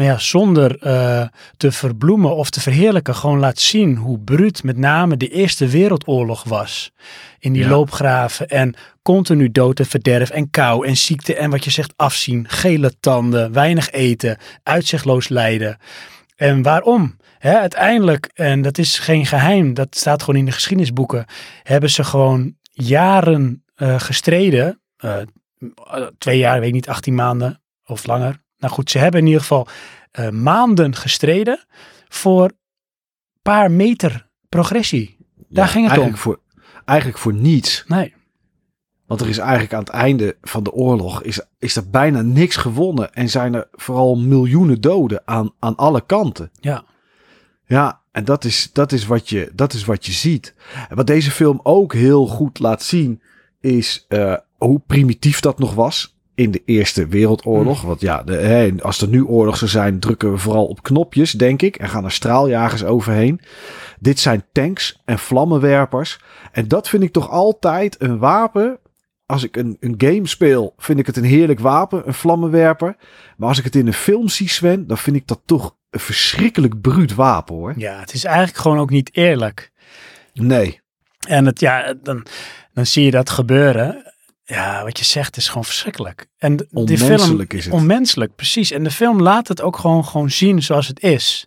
nou 0.00 0.12
ja, 0.12 0.18
zonder 0.18 0.78
eh, 0.78 1.26
te 1.56 1.72
verbloemen 1.72 2.36
of 2.36 2.50
te 2.50 2.60
verheerlijken, 2.60 3.14
gewoon 3.14 3.38
laat 3.38 3.58
zien 3.58 3.96
hoe 3.96 4.18
bruut 4.18 4.62
met 4.62 4.76
name 4.76 5.16
de 5.16 5.28
Eerste 5.28 5.66
Wereldoorlog 5.66 6.44
was. 6.44 6.90
In 7.38 7.52
die 7.52 7.62
Ja. 7.62 7.68
loopgraven 7.68 8.48
en 8.48 8.74
continu 9.02 9.50
dood 9.50 9.78
en 9.78 9.86
verderf 9.86 10.30
en 10.30 10.50
kou 10.50 10.86
en 10.86 10.96
ziekte 10.96 11.34
en 11.34 11.50
wat 11.50 11.64
je 11.64 11.70
zegt 11.70 11.92
afzien, 11.96 12.48
gele 12.48 12.92
tanden, 13.00 13.52
weinig 13.52 13.90
eten, 13.90 14.36
uitzichtloos 14.62 15.28
lijden. 15.28 15.78
En 16.36 16.62
waarom? 16.62 17.16
Hè, 17.38 17.58
uiteindelijk, 17.58 18.30
en 18.34 18.62
dat 18.62 18.78
is 18.78 18.98
geen 18.98 19.26
geheim, 19.26 19.74
dat 19.74 19.96
staat 19.96 20.22
gewoon 20.22 20.40
in 20.40 20.46
de 20.46 20.52
geschiedenisboeken, 20.52 21.24
hebben 21.62 21.90
ze 21.90 22.04
gewoon 22.04 22.54
jaren 22.70 23.64
eh, 23.74 24.00
gestreden. 24.00 24.80
eh, 24.96 25.16
twee 26.18 26.38
jaar, 26.38 26.58
weet 26.60 26.68
ik 26.68 26.74
niet, 26.74 26.88
18 26.88 27.14
maanden 27.14 27.60
of 27.84 28.06
langer. 28.06 28.40
Nou 28.60 28.72
goed, 28.72 28.90
ze 28.90 28.98
hebben 28.98 29.20
in 29.20 29.26
ieder 29.26 29.40
geval 29.40 29.68
eh, 30.10 30.28
maanden 30.28 30.94
gestreden 30.94 31.64
voor 32.08 32.44
een 32.44 32.56
paar 33.42 33.70
meter 33.70 34.28
progressie. 34.48 35.16
Daar 35.48 35.68
ging 35.68 35.88
het 35.88 35.98
om. 35.98 36.02
eigenlijk 36.02 36.22
Voor, 36.22 36.40
eigenlijk 36.84 37.18
voor 37.18 37.34
niets. 37.34 37.84
Nee, 37.86 38.14
Want 39.06 39.20
er 39.20 39.28
is 39.28 39.38
eigenlijk 39.38 39.72
aan 39.72 39.80
het 39.80 39.88
einde 39.88 40.36
van 40.42 40.62
de 40.62 40.72
oorlog 40.72 41.22
is, 41.22 41.40
is 41.58 41.76
er 41.76 41.90
bijna 41.90 42.22
niks 42.22 42.56
gewonnen. 42.56 43.14
En 43.14 43.28
zijn 43.28 43.54
er 43.54 43.68
vooral 43.72 44.16
miljoenen 44.16 44.80
doden 44.80 45.22
aan, 45.24 45.50
aan 45.58 45.76
alle 45.76 46.06
kanten. 46.06 46.50
ja. 46.60 46.84
Ja, 47.66 48.00
en 48.12 48.24
dat 48.24 48.44
is, 48.44 48.70
dat, 48.72 48.92
is 48.92 49.06
wat 49.06 49.28
je, 49.28 49.50
dat 49.54 49.72
is 49.72 49.84
wat 49.84 50.06
je 50.06 50.12
ziet. 50.12 50.54
En 50.88 50.96
wat 50.96 51.06
deze 51.06 51.30
film 51.30 51.60
ook 51.62 51.94
heel 51.94 52.26
goed 52.26 52.58
laat 52.58 52.82
zien, 52.82 53.22
is 53.60 54.04
eh, 54.08 54.36
hoe 54.56 54.80
primitief 54.86 55.40
dat 55.40 55.58
nog 55.58 55.74
was 55.74 56.19
in 56.40 56.50
de 56.50 56.62
Eerste 56.64 57.06
Wereldoorlog. 57.06 57.82
Want 57.82 58.00
ja, 58.00 58.22
de, 58.22 58.32
hè, 58.32 58.70
als 58.82 59.00
er 59.00 59.08
nu 59.08 59.24
oorlog 59.24 59.56
zou 59.56 59.70
zijn, 59.70 60.00
drukken 60.00 60.32
we 60.32 60.38
vooral 60.38 60.66
op 60.66 60.82
knopjes, 60.82 61.32
denk 61.32 61.62
ik. 61.62 61.76
En 61.76 61.88
gaan 61.88 62.04
er 62.04 62.12
straaljagers 62.12 62.84
overheen. 62.84 63.40
Dit 63.98 64.18
zijn 64.20 64.44
tanks 64.52 65.00
en 65.04 65.18
vlammenwerpers. 65.18 66.20
En 66.52 66.68
dat 66.68 66.88
vind 66.88 67.02
ik 67.02 67.12
toch 67.12 67.30
altijd 67.30 67.96
een 67.98 68.18
wapen. 68.18 68.78
Als 69.26 69.44
ik 69.44 69.56
een, 69.56 69.76
een 69.80 69.94
game 69.98 70.26
speel, 70.26 70.74
vind 70.78 70.98
ik 70.98 71.06
het 71.06 71.16
een 71.16 71.24
heerlijk 71.24 71.60
wapen, 71.60 72.02
een 72.06 72.14
vlammenwerper. 72.14 72.96
Maar 73.36 73.48
als 73.48 73.58
ik 73.58 73.64
het 73.64 73.76
in 73.76 73.86
een 73.86 73.92
film 73.92 74.28
zie, 74.28 74.48
Sven, 74.48 74.86
dan 74.86 74.98
vind 74.98 75.16
ik 75.16 75.26
dat 75.26 75.40
toch 75.44 75.76
een 75.90 76.00
verschrikkelijk 76.00 76.80
bruut 76.80 77.14
wapen, 77.14 77.54
hoor. 77.54 77.74
ja, 77.76 78.00
het 78.00 78.12
is 78.12 78.24
eigenlijk 78.24 78.58
gewoon 78.58 78.78
ook 78.78 78.90
niet 78.90 79.10
eerlijk. 79.12 79.70
Nee. 80.32 80.80
En 81.28 81.46
het, 81.46 81.60
ja, 81.60 81.94
dan, 82.02 82.26
dan 82.72 82.86
zie 82.86 83.04
je 83.04 83.10
dat 83.10 83.30
gebeuren. 83.30 84.09
Ja, 84.50 84.82
wat 84.84 84.98
je 84.98 85.04
zegt 85.04 85.36
is 85.36 85.48
gewoon 85.48 85.64
verschrikkelijk. 85.64 86.26
En 86.38 86.56
de- 86.56 86.66
die 86.70 86.98
film, 86.98 87.10
Onmenselijk 87.10 87.52
is 87.52 87.64
het. 87.64 87.74
Onmenselijk, 87.74 88.34
precies. 88.34 88.70
En 88.70 88.84
de 88.84 88.90
film 88.90 89.22
laat 89.22 89.48
het 89.48 89.62
ook 89.62 89.76
gewoon, 89.76 90.04
gewoon 90.04 90.30
zien 90.30 90.62
zoals 90.62 90.86
het 90.88 91.00
is. 91.02 91.46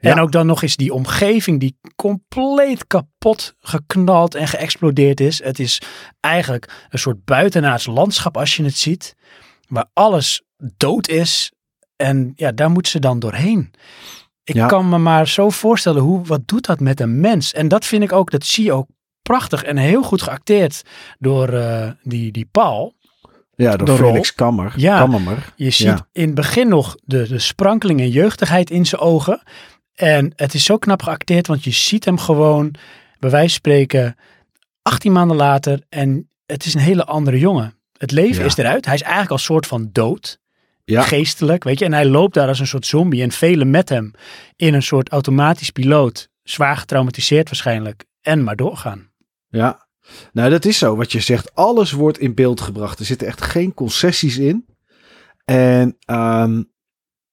En 0.00 0.20
ook 0.20 0.32
dan 0.32 0.46
nog 0.46 0.62
eens 0.62 0.76
die 0.76 0.92
omgeving 0.92 1.60
die 1.60 1.76
compleet 1.96 2.86
kapot 2.86 3.54
geknald 3.60 4.34
en 4.34 4.48
geëxplodeerd 4.48 5.20
is. 5.20 5.42
Het 5.44 5.58
is 5.58 5.80
eigenlijk 6.20 6.86
een 6.88 6.98
soort 6.98 7.24
buitenaards 7.24 7.86
landschap 7.86 8.36
als 8.36 8.56
je 8.56 8.64
het 8.64 8.76
ziet. 8.76 9.14
Waar 9.68 9.86
alles 9.92 10.42
dood 10.76 11.08
is. 11.08 11.52
En 11.96 12.32
ja, 12.36 12.52
daar 12.52 12.70
moet 12.70 12.88
ze 12.88 12.98
dan 12.98 13.18
doorheen. 13.18 13.70
Ik 14.44 14.54
Ja. 14.54 14.66
kan 14.66 14.88
me 14.88 14.98
maar 14.98 15.28
zo 15.28 15.50
voorstellen, 15.50 16.02
hoe, 16.02 16.24
wat 16.24 16.40
doet 16.48 16.66
dat 16.66 16.80
met 16.80 17.00
een 17.00 17.20
mens? 17.20 17.52
En 17.52 17.68
dat 17.68 17.84
vind 17.84 18.02
ik 18.02 18.12
ook, 18.12 18.30
dat 18.30 18.44
zie 18.44 18.64
je 18.64 18.72
ook 18.72 18.86
prachtig 19.22 19.62
en 19.62 19.76
heel 19.76 20.02
goed 20.02 20.22
geacteerd 20.22 20.82
door 21.18 21.48
eh, 21.48 21.90
die, 22.02 22.32
die 22.32 22.48
Paul. 22.50 22.94
Ja, 23.54 23.76
door. 23.76 23.96
Felix 23.96 24.34
Kammer. 24.34 24.72
Ja. 24.76 24.98
Kammermer. 24.98 25.52
Je 25.56 25.70
ziet 25.70 25.86
Ja. 25.86 26.06
in 26.12 26.26
het 26.26 26.34
begin 26.34 26.68
nog 26.68 26.96
de, 27.04 27.28
de 27.28 27.38
sprankeling 27.38 28.00
en 28.00 28.08
jeugdigheid 28.10 28.70
in 28.70 28.86
zijn 28.86 29.00
ogen. 29.00 29.42
En 29.94 30.32
het 30.36 30.54
is 30.54 30.64
zo 30.64 30.78
knap 30.78 31.02
geacteerd, 31.02 31.46
want 31.46 31.64
je 31.64 31.70
ziet 31.70 32.04
hem 32.04 32.18
gewoon, 32.18 32.70
bij 33.18 33.30
wijze 33.30 33.48
van 33.48 33.54
spreken, 33.56 34.16
18 34.82 35.12
maanden 35.12 35.36
later. 35.36 35.80
En 35.88 36.28
het 36.46 36.64
is 36.64 36.74
een 36.74 36.80
hele 36.80 37.04
andere 37.04 37.38
jongen. 37.38 37.74
Het 37.98 38.10
leven 38.10 38.40
Ja. 38.40 38.46
is 38.46 38.56
eruit. 38.56 38.84
Hij 38.84 38.94
is 38.94 39.00
eigenlijk 39.02 39.32
als 39.32 39.44
soort 39.44 39.66
van 39.66 39.88
dood. 39.92 40.38
Ja. 40.84 41.02
Geestelijk, 41.02 41.64
weet 41.64 41.78
je. 41.78 41.84
En 41.84 41.92
hij 41.92 42.06
loopt 42.06 42.34
daar 42.34 42.48
als 42.48 42.60
een 42.60 42.66
soort 42.66 42.86
zombie. 42.86 43.22
En 43.22 43.30
velen 43.30 43.70
met 43.70 43.88
hem 43.88 44.10
in 44.56 44.74
een 44.74 44.82
soort 44.82 45.08
automatisch 45.08 45.70
piloot. 45.70 46.28
Zwaar 46.42 46.76
getraumatiseerd 46.76 47.46
waarschijnlijk. 47.48 48.04
En 48.20 48.44
maar 48.44 48.56
doorgaan. 48.56 49.10
Ja. 49.52 49.86
Nou, 50.32 50.50
dat 50.50 50.64
is 50.64 50.78
zo. 50.78 50.96
Wat 50.96 51.12
je 51.12 51.20
zegt, 51.20 51.54
alles 51.54 51.92
wordt 51.92 52.18
in 52.18 52.34
beeld 52.34 52.60
gebracht. 52.60 52.98
Er 52.98 53.04
zitten 53.04 53.26
echt 53.26 53.42
geen 53.42 53.74
concessies 53.74 54.38
in. 54.38 54.66
En 55.44 55.96
ehm, 56.04 56.62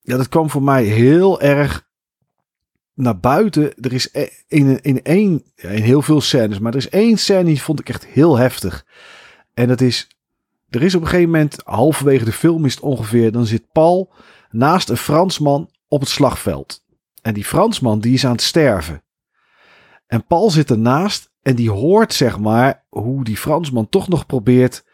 ja, 0.02 0.18
dat 0.18 0.30
kwam 0.30 0.50
voor 0.50 0.64
mij 0.64 0.84
heel 0.84 1.42
erg 1.42 1.88
naar 2.94 3.20
buiten. 3.20 3.74
Er 3.82 3.94
is 3.94 4.10
e- 4.12 4.30
in, 4.48 4.82
in, 4.82 5.04
één, 5.04 5.44
in 5.56 5.70
heel 5.70 6.02
veel 6.02 6.22
scènes, 6.22 6.60
maar 6.60 6.72
er 6.72 6.78
is 6.78 6.90
één 6.90 7.18
scène 7.18 7.44
die 7.44 7.62
vond 7.62 7.80
ik 7.80 7.90
echt 7.90 8.06
heel 8.06 8.38
heftig. 8.38 8.86
En 9.54 9.68
dat 9.68 9.82
is, 9.82 10.08
er 10.70 10.84
is 10.84 10.96
op 10.96 11.02
een 11.02 11.08
gegeven 11.08 11.32
moment, 11.32 11.62
halverwege 11.64 12.26
de 12.26 12.32
film 12.32 12.66
is 12.66 12.74
het 12.74 12.84
ongeveer, 12.84 13.32
dan 13.32 13.46
zit 13.46 13.72
Paul 13.72 14.14
naast 14.50 14.90
een 14.90 14.98
Fransman 14.98 15.70
op 15.88 16.00
het 16.00 16.10
slagveld. 16.10 16.84
En 17.22 17.34
die 17.34 17.46
Fransman 17.46 18.00
die 18.00 18.14
is 18.14 18.26
aan 18.26 18.32
het 18.32 18.42
sterven. 18.42 19.04
En 20.08 20.26
Paul 20.26 20.50
zit 20.50 20.70
ernaast 20.70 21.29
en 21.42 21.56
die 21.56 21.72
hoort 21.72 22.14
zeg 22.14 22.40
maar 22.40 22.86
hoe 22.90 23.24
die 23.24 23.38
Fransman 23.38 23.90
toch 23.90 24.08
nog 24.08 24.26
probeert 24.26 24.86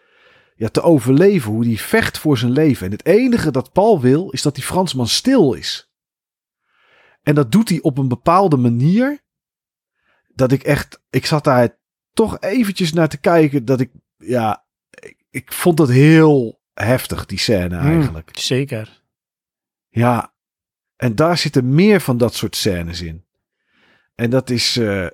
ja, 0.55 0.67
te 0.69 0.81
overleven. 0.81 1.51
Hoe 1.51 1.63
die 1.63 1.81
vecht 1.81 2.17
voor 2.17 2.37
zijn 2.37 2.51
leven. 2.51 2.85
En 2.85 2.91
het 2.91 3.05
enige 3.05 3.51
dat 3.51 3.71
Paul 3.71 4.01
wil 4.01 4.29
is 4.29 4.41
dat 4.41 4.55
die 4.55 4.63
Fransman 4.63 5.07
stil 5.07 5.53
is. 5.53 5.91
En 7.23 7.35
dat 7.35 7.51
doet 7.51 7.69
hij 7.69 7.81
op 7.81 7.97
een 7.97 8.07
bepaalde 8.07 8.57
manier. 8.57 9.23
Dat 10.27 10.51
ik 10.51 10.63
echt, 10.63 11.01
ik 11.09 11.25
zat 11.25 11.43
daar 11.43 11.77
toch 12.13 12.39
eventjes 12.39 12.93
naar 12.93 13.09
te 13.09 13.17
kijken. 13.17 13.65
Dat 13.65 13.79
ik, 13.79 13.91
ja, 14.17 14.65
ik, 14.89 15.23
ik 15.29 15.53
vond 15.53 15.77
dat 15.77 15.89
heel 15.89 16.61
heftig, 16.73 17.25
die 17.25 17.39
scène 17.39 17.77
Hmm, 17.77 17.91
eigenlijk. 17.91 18.29
zeker. 18.33 19.03
Ja, 19.89 20.33
en 20.95 21.15
daar 21.15 21.37
zitten 21.37 21.75
meer 21.75 22.01
van 22.01 22.17
dat 22.17 22.33
soort 22.33 22.55
scènes 22.55 23.01
in. 23.01 23.25
En 24.15 24.29
dat 24.29 24.49
is, 24.49 24.77
eh, 24.77 25.07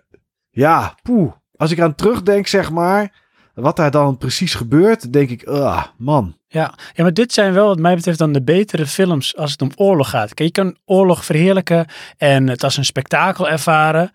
ja, 0.51 0.95
poeh. 1.01 1.31
Als 1.55 1.71
ik 1.71 1.79
aan 1.79 1.95
terugdenk, 1.95 2.47
zeg 2.47 2.71
maar, 2.71 3.13
wat 3.53 3.75
daar 3.75 3.91
dan 3.91 4.17
precies 4.17 4.53
gebeurt, 4.53 5.13
denk 5.13 5.29
ik, 5.29 5.43
ah, 5.43 5.85
man. 5.97 6.37
Ja. 6.47 6.73
ja, 6.93 7.03
maar 7.03 7.13
dit 7.13 7.33
zijn 7.33 7.53
wel 7.53 7.67
wat 7.67 7.79
mij 7.79 7.95
betreft 7.95 8.17
dan 8.17 8.31
de 8.31 8.43
betere 8.43 8.85
films 8.85 9.37
als 9.37 9.51
het 9.51 9.61
om 9.61 9.71
oorlog 9.75 10.09
gaat. 10.09 10.33
Kijk, 10.33 10.55
je 10.55 10.61
kan 10.61 10.77
oorlog 10.85 11.25
verheerlijken 11.25 11.85
en 12.17 12.47
het 12.47 12.63
als 12.63 12.77
een 12.77 12.85
spektakel 12.85 13.49
ervaren. 13.49 14.11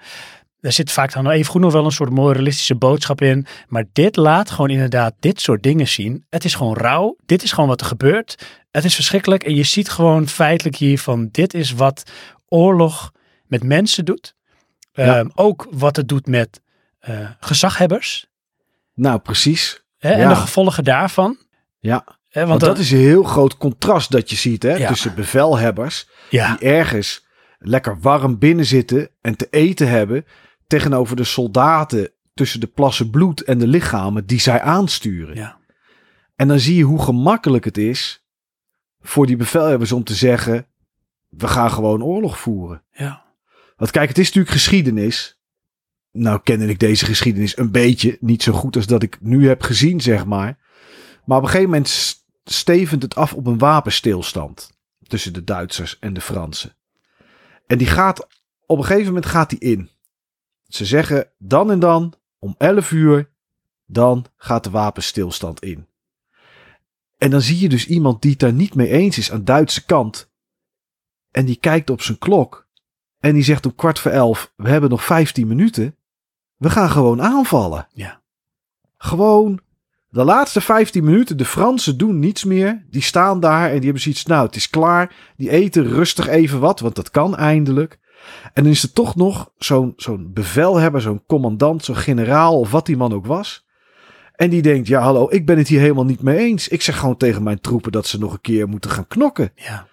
Er 0.60 0.72
zit 0.72 0.92
vaak 0.92 1.12
dan 1.12 1.30
even 1.30 1.50
goed 1.50 1.60
nog 1.60 1.72
wel 1.72 1.84
een 1.84 1.90
soort 1.90 2.10
moralistische 2.10 2.74
boodschap 2.74 3.20
in. 3.20 3.46
Maar 3.68 3.84
dit 3.92 4.16
laat 4.16 4.50
gewoon 4.50 4.70
inderdaad 4.70 5.14
dit 5.20 5.40
soort 5.40 5.62
dingen 5.62 5.88
zien. 5.88 6.24
Het 6.28 6.44
is 6.44 6.54
gewoon 6.54 6.76
rauw. 6.76 7.16
Dit 7.26 7.42
is 7.42 7.52
gewoon 7.52 7.68
wat 7.68 7.80
er 7.80 7.86
gebeurt. 7.86 8.46
Het 8.70 8.84
is 8.84 8.94
verschrikkelijk. 8.94 9.44
En 9.44 9.54
je 9.54 9.62
ziet 9.62 9.88
gewoon 9.88 10.28
feitelijk 10.28 10.76
hier 10.76 10.98
van 10.98 11.28
dit 11.30 11.54
is 11.54 11.72
wat 11.72 12.10
oorlog 12.48 13.12
met 13.46 13.62
mensen 13.62 14.04
doet. 14.04 14.34
Ja. 14.96 15.18
Ehm, 15.18 15.28
ook 15.34 15.66
wat 15.70 15.96
het 15.96 16.08
doet 16.08 16.26
met 16.26 16.60
eh, 16.98 17.30
gezaghebbers. 17.40 18.26
Nou, 18.94 19.18
precies. 19.18 19.84
Hè, 19.98 20.10
En 20.12 20.28
de 20.28 20.36
gevolgen 20.36 20.84
daarvan. 20.84 21.38
Ja, 21.78 22.04
Hè, 22.28 22.46
want 22.46 22.60
want 22.60 22.72
dat 22.74 22.84
is 22.84 22.90
een 22.90 22.98
heel 22.98 23.22
groot 23.22 23.56
contrast 23.56 24.10
dat 24.10 24.30
je 24.30 24.36
ziet, 24.36 24.62
hè, 24.62 24.74
Ja. 24.76 24.88
tussen 24.88 25.14
bevelhebbers 25.14 26.08
die 26.30 26.40
ergens 26.58 27.26
lekker 27.58 28.00
warm 28.00 28.38
binnen 28.38 28.64
zitten 28.64 29.08
en 29.20 29.36
te 29.36 29.46
eten 29.50 29.88
hebben, 29.88 30.24
tegenover 30.66 31.16
de 31.16 31.24
soldaten 31.24 32.10
tussen 32.34 32.60
de 32.60 32.66
plassen 32.66 33.10
bloed 33.10 33.40
en 33.40 33.58
de 33.58 33.66
lichamen 33.66 34.26
die 34.26 34.40
zij 34.40 34.60
aansturen. 34.60 35.34
ja, 35.36 35.58
En 36.36 36.48
dan 36.48 36.58
zie 36.58 36.76
je 36.76 36.82
hoe 36.84 37.02
gemakkelijk 37.02 37.64
het 37.64 37.78
is 37.78 38.24
voor 39.00 39.26
die 39.26 39.36
bevelhebbers 39.36 39.92
om 39.92 40.04
te 40.04 40.14
zeggen: 40.14 40.66
we 41.28 41.48
gaan 41.48 41.70
gewoon 41.70 42.02
oorlog 42.02 42.38
voeren. 42.38 42.82
ja. 42.92 43.24
Want 43.76 43.90
kijk, 43.90 44.09
het 44.09 44.18
is 44.18 44.26
natuurlijk 44.26 44.54
geschiedenis. 44.54 45.40
Nou 46.12 46.40
kende 46.42 46.66
ik 46.66 46.78
deze 46.78 47.04
geschiedenis 47.04 47.59
een 47.59 47.71
beetje. 47.71 48.16
Niet 48.21 48.42
zo 48.42 48.52
goed 48.52 48.76
als 48.76 48.87
dat 48.87 49.02
ik 49.02 49.21
nu 49.21 49.49
heb 49.49 49.62
gezien, 49.62 50.00
zeg 50.00 50.26
maar. 50.26 50.59
Maar 51.25 51.37
op 51.37 51.42
een 51.42 51.50
gegeven 51.50 51.71
moment 51.71 52.25
stevend 52.45 53.02
het 53.02 53.14
af 53.14 53.33
op 53.33 53.47
een 53.47 53.59
wapenstilstand. 53.59 54.75
Tussen 55.02 55.33
de 55.33 55.45
Duitsers 55.45 55.99
en 55.99 56.14
de 56.14 56.21
Fransen. 56.21 56.76
En 57.66 57.78
die 57.78 57.87
gaat, 57.87 58.26
op 58.66 58.78
een 58.78 58.85
gegeven 58.85 59.06
moment 59.06 59.26
gaat 59.26 59.50
die 59.50 59.59
in. 59.59 59.90
Ze 60.68 60.85
zeggen 60.85 61.30
dan 61.38 61.71
en 61.71 61.78
dan, 61.78 62.14
om 62.38 62.54
11 62.59 62.90
uur, 62.90 63.30
dan 63.87 64.26
gaat 64.37 64.64
de 64.64 64.71
wapenstilstand 64.71 65.62
in. 65.62 65.87
En 67.16 67.30
dan 67.30 67.40
zie 67.40 67.59
je 67.59 67.68
dus 67.68 67.87
iemand 67.87 68.23
die 68.23 68.30
het 68.30 68.40
daar 68.40 68.52
niet 68.52 68.75
mee 68.75 68.88
eens 68.88 69.18
is 69.18 69.33
aan 69.33 69.45
Duitse 69.45 69.85
kant. 69.85 70.30
En 71.30 71.45
die 71.45 71.56
kijkt 71.56 71.90
op 71.90 72.02
zijn 72.02 72.18
klok. 72.18 72.65
En 73.20 73.35
die 73.35 73.42
zegt 73.42 73.66
om 73.66 73.75
kwart 73.75 73.99
voor 73.99 74.11
elf: 74.11 74.52
We 74.56 74.68
hebben 74.68 74.90
nog 74.90 75.04
15 75.04 75.46
minuten. 75.46 75.96
We 76.56 76.70
gaan 76.70 76.90
gewoon 76.90 77.23
aanvallen. 77.23 77.87
Ja. 77.92 78.20
Gewoon 78.96 79.61
de 80.08 80.25
laatste 80.25 80.61
15 80.61 81.04
minuten. 81.04 81.37
De 81.37 81.44
Fransen 81.44 81.99
doen 81.99 82.18
niets 82.18 82.44
meer. 82.44 82.87
Die 82.90 83.02
staan 83.02 83.40
daar 83.40 83.66
en 83.66 83.75
die 83.75 83.85
hebben 83.85 84.02
zoiets. 84.02 84.26
Nou, 84.26 84.46
het 84.46 84.56
is 84.56 84.70
klaar. 84.70 85.14
Die 85.37 85.50
eten 85.50 85.87
rustig 85.87 86.26
even 86.26 86.61
wat, 86.61 86.80
want 86.80 86.94
dat 86.94 87.11
kan 87.11 87.37
eindelijk. 87.37 87.99
En 88.52 88.62
dan 88.62 88.73
is 88.73 88.82
er 88.82 88.92
toch 88.92 89.16
nog 89.16 89.50
zo'n 89.58 89.92
zo'n 89.96 90.32
bevelhebber, 90.32 91.00
zo'n 91.00 91.25
commandant, 91.26 91.85
zo'n 91.85 91.96
generaal 91.96 92.58
of 92.58 92.70
wat 92.70 92.87
die 92.87 92.96
man 92.96 93.12
ook 93.12 93.26
was. 93.26 93.66
En 94.35 94.50
die 94.50 94.62
denkt: 94.62 94.88
Ja, 94.88 95.00
hallo, 95.00 95.26
ik 95.30 95.46
ben 95.46 95.58
het 95.58 95.68
hier 95.68 95.80
helemaal 95.80 96.04
niet 96.04 96.23
mee 96.23 96.38
eens. 96.38 96.68
Ik 96.68 96.82
zeg 96.82 96.99
gewoon 96.99 97.16
tegen 97.16 97.42
mijn 97.42 97.61
troepen 97.61 97.92
dat 97.92 98.06
ze 98.06 98.18
nog 98.18 98.32
een 98.32 98.40
keer 98.40 98.68
moeten 98.68 98.90
gaan 98.90 99.06
knokken. 99.06 99.52
ja. 99.54 99.87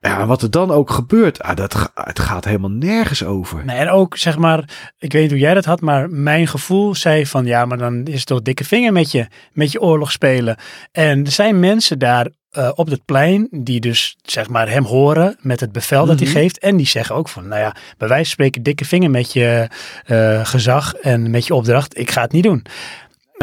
Ja, 0.00 0.20
en 0.20 0.26
wat 0.26 0.42
er 0.42 0.50
dan 0.50 0.70
ook 0.70 0.90
gebeurt, 0.90 1.42
ah, 1.42 1.56
dat, 1.56 1.90
het 1.94 2.18
gaat 2.18 2.44
helemaal 2.44 2.70
nergens 2.70 3.24
over. 3.24 3.64
Nee, 3.64 3.76
en 3.76 3.88
ook 3.90 4.16
zeg 4.16 4.38
maar, 4.38 4.58
ik 4.98 5.12
weet 5.12 5.22
niet 5.22 5.30
hoe 5.30 5.40
jij 5.40 5.54
dat 5.54 5.64
had, 5.64 5.80
maar 5.80 6.10
mijn 6.10 6.46
gevoel 6.46 6.94
zei 6.94 7.26
van 7.26 7.44
ja, 7.46 7.64
maar 7.64 7.78
dan 7.78 8.04
is 8.04 8.14
het 8.18 8.26
toch 8.26 8.42
dikke 8.42 8.64
vinger 8.64 8.92
met 8.92 9.10
je, 9.12 9.26
met 9.52 9.72
je 9.72 9.80
oorlog 9.80 10.12
spelen. 10.12 10.56
En 10.92 11.24
er 11.24 11.30
zijn 11.32 11.60
mensen 11.60 11.98
daar 11.98 12.28
eh, 12.50 12.70
op 12.74 12.86
het 12.88 13.04
plein 13.04 13.48
die 13.50 13.80
dus 13.80 14.16
zeg 14.22 14.48
maar 14.48 14.70
hem 14.70 14.84
horen 14.84 15.36
met 15.40 15.60
het 15.60 15.72
bevel 15.72 16.06
dat 16.06 16.18
hij 16.18 16.28
Mhm. 16.28 16.36
geeft. 16.36 16.58
En 16.58 16.76
die 16.76 16.86
zeggen 16.86 17.14
ook 17.14 17.28
van 17.28 17.48
nou 17.48 17.60
ja, 17.60 17.74
bij 17.98 18.08
wijze 18.08 18.24
van 18.24 18.32
spreken 18.32 18.62
dikke 18.62 18.84
vinger 18.84 19.10
met 19.10 19.32
je 19.32 19.68
eh, 20.04 20.44
gezag 20.46 20.94
en 20.94 21.30
met 21.30 21.46
je 21.46 21.54
opdracht. 21.54 21.98
Ik 21.98 22.10
ga 22.10 22.22
het 22.22 22.32
niet 22.32 22.42
doen. 22.44 22.64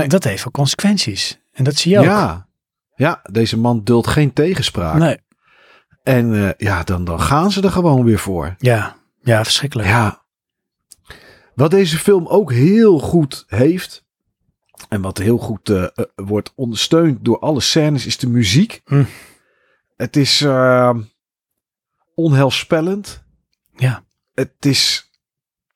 Dat 0.07 0.23
heeft 0.23 0.47
ook 0.47 0.53
consequenties. 0.53 1.39
En 1.53 1.63
dat 1.63 1.75
zie 1.75 1.91
je 1.91 1.99
ook. 1.99 2.05
Ja. 2.05 2.47
ja, 2.95 3.19
deze 3.31 3.57
man 3.57 3.81
duldt 3.83 4.07
geen 4.07 4.33
tegenspraak. 4.33 4.97
Nee. 4.97 5.17
En 6.05 6.33
eh, 6.33 6.49
ja, 6.57 6.83
dan, 6.83 7.05
dan 7.05 7.21
gaan 7.21 7.51
ze 7.51 7.61
er 7.61 7.71
gewoon 7.71 8.03
weer 8.03 8.19
voor. 8.19 8.55
Ja, 8.57 8.95
ja, 9.21 9.43
verschrikkelijk. 9.43 9.87
Ja. 9.87 10.23
Wat 11.55 11.71
deze 11.71 11.97
film 11.97 12.27
ook 12.27 12.51
heel 12.51 12.99
goed 12.99 13.43
heeft. 13.47 14.05
En 14.89 15.01
wat 15.01 15.17
heel 15.17 15.37
goed 15.37 15.69
eh, 15.69 15.83
eh, 15.83 16.05
wordt 16.15 16.53
ondersteund 16.55 17.25
door 17.25 17.39
alle 17.39 17.61
scènes, 17.61 18.05
is 18.05 18.17
de 18.17 18.29
muziek. 18.29 18.81
Hm. 18.85 19.03
Het 19.95 20.15
is 20.15 20.41
eh, 20.41 20.97
onheilspellend. 22.15 23.23
Ja. 23.75 24.03
Het 24.33 24.65
is 24.65 25.11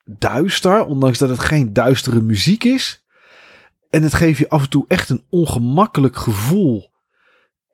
duister, 0.06 0.86
ondanks 0.86 1.18
dat 1.18 1.30
het 1.30 1.40
geen 1.40 1.74
duistere 1.74 2.22
muziek 2.22 2.64
is. 2.64 3.06
En 3.90 4.04
het 4.04 4.14
geeft 4.14 4.40
je 4.40 4.50
af 4.50 4.64
en 4.64 4.70
toe 4.70 4.86
echt 4.88 5.10
een 5.10 5.26
ongemakkelijk 5.30 6.16
gevoel. 6.16 6.92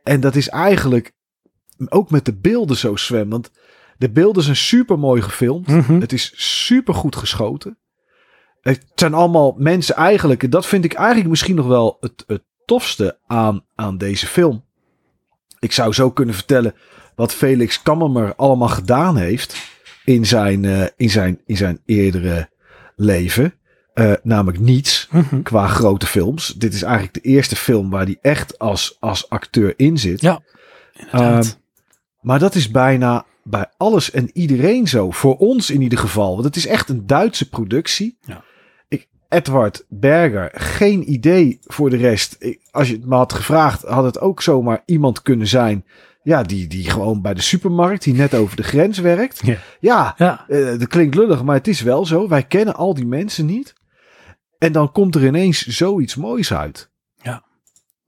En 0.03 0.19
dat 0.19 0.35
is 0.35 0.49
eigenlijk 0.49 1.14
ook 1.89 2.09
met 2.11 2.25
de 2.25 2.33
beelden 2.35 2.77
zo, 2.77 2.95
Sven. 2.95 3.29
Want 3.29 3.51
de 3.97 4.09
beelden 4.09 4.43
zijn 4.43 4.55
super 4.55 4.99
mooi 4.99 5.21
gefilmd. 5.21 5.67
Mhm. 5.67 5.99
Het 5.99 6.13
is 6.13 6.31
super 6.35 6.93
goed 6.93 7.15
geschoten. 7.15 7.77
Het 8.61 8.85
zijn 8.95 9.13
allemaal 9.13 9.55
mensen 9.57 9.95
eigenlijk. 9.95 10.43
En 10.43 10.49
dat 10.49 10.65
vind 10.65 10.85
ik 10.85 10.93
eigenlijk 10.93 11.29
misschien 11.29 11.55
nog 11.55 11.67
wel 11.67 11.97
het, 11.99 12.23
het 12.27 12.43
tofste 12.65 13.19
aan, 13.25 13.65
aan 13.75 13.97
deze 13.97 14.27
film. 14.27 14.63
Ik 15.59 15.71
zou 15.71 15.93
zo 15.93 16.11
kunnen 16.11 16.35
vertellen 16.35 16.73
wat 17.15 17.33
Felix 17.33 17.81
Kammermer 17.81 18.35
allemaal 18.35 18.67
gedaan 18.67 19.17
heeft 19.17 19.55
in 20.05 20.25
zijn, 20.25 20.65
eh, 20.65 20.85
in 20.95 21.09
zijn, 21.09 21.41
in 21.45 21.57
zijn 21.57 21.81
eerdere 21.85 22.49
leven. 22.95 23.53
Eh, 23.93 24.13
namelijk 24.23 24.59
niets 24.59 25.07
Mhm. 25.11 25.41
qua 25.41 25.67
grote 25.67 26.05
films. 26.07 26.47
Dit 26.57 26.73
is 26.73 26.81
eigenlijk 26.81 27.13
de 27.13 27.29
eerste 27.29 27.55
film 27.55 27.89
waar 27.89 28.05
hij 28.05 28.17
echt 28.21 28.59
als, 28.59 28.97
als 28.99 29.29
acteur 29.29 29.73
in 29.77 29.97
zit. 29.97 30.21
Ja, 30.21 30.41
inderdaad. 30.93 31.59
Maar 32.25 32.39
dat 32.39 32.55
is 32.55 32.71
bijna 32.71 33.25
bij 33.43 33.65
alles 33.77 34.11
en 34.11 34.29
iedereen 34.33 34.87
zo. 34.87 35.11
Voor 35.11 35.37
ons 35.37 35.69
in 35.69 35.81
ieder 35.81 35.99
geval. 35.99 36.31
Want 36.33 36.43
het 36.43 36.55
is 36.55 36.67
echt 36.67 36.89
een 36.89 37.07
Duitse 37.07 37.49
productie. 37.49 38.17
Ja. 38.21 38.43
Ik, 38.87 39.07
Edward 39.29 39.85
Berger, 39.89 40.51
geen 40.53 41.11
idee 41.11 41.59
voor 41.63 41.89
de 41.89 41.97
rest. 41.97 42.35
Ik- 42.39 42.59
als 42.71 42.87
je 42.87 42.93
het 42.93 43.05
me 43.05 43.15
had 43.15 43.33
gevraagd, 43.33 43.81
had 43.83 44.03
het 44.03 44.19
ook 44.19 44.41
zomaar 44.41 44.81
iemand 44.85 45.21
kunnen 45.21 45.47
zijn. 45.47 45.85
Ja, 46.23 46.43
die, 46.43 46.67
die 46.67 46.89
gewoon 46.89 47.21
bij 47.21 47.33
de 47.33 47.41
supermarkt, 47.41 48.03
die 48.03 48.13
net 48.13 48.33
over 48.33 48.55
de 48.55 48.63
grens 48.63 48.99
werkt. 48.99 49.41
Ja. 49.45 49.57
ja 49.79 50.13
ja, 50.17 50.45
eh, 50.47 50.65
dat 50.79 50.87
klinkt 50.87 51.15
lullig, 51.15 51.43
maar 51.43 51.55
het 51.55 51.67
is 51.67 51.81
wel 51.81 52.05
zo. 52.05 52.27
Wij 52.27 52.43
kennen 52.43 52.75
al 52.75 52.93
die 52.93 53.05
mensen 53.05 53.45
niet. 53.45 53.73
En 54.57 54.71
dan 54.71 54.91
komt 54.91 55.15
er 55.15 55.25
ineens 55.25 55.65
zoiets 55.65 56.15
moois 56.15 56.53
uit. 56.53 56.89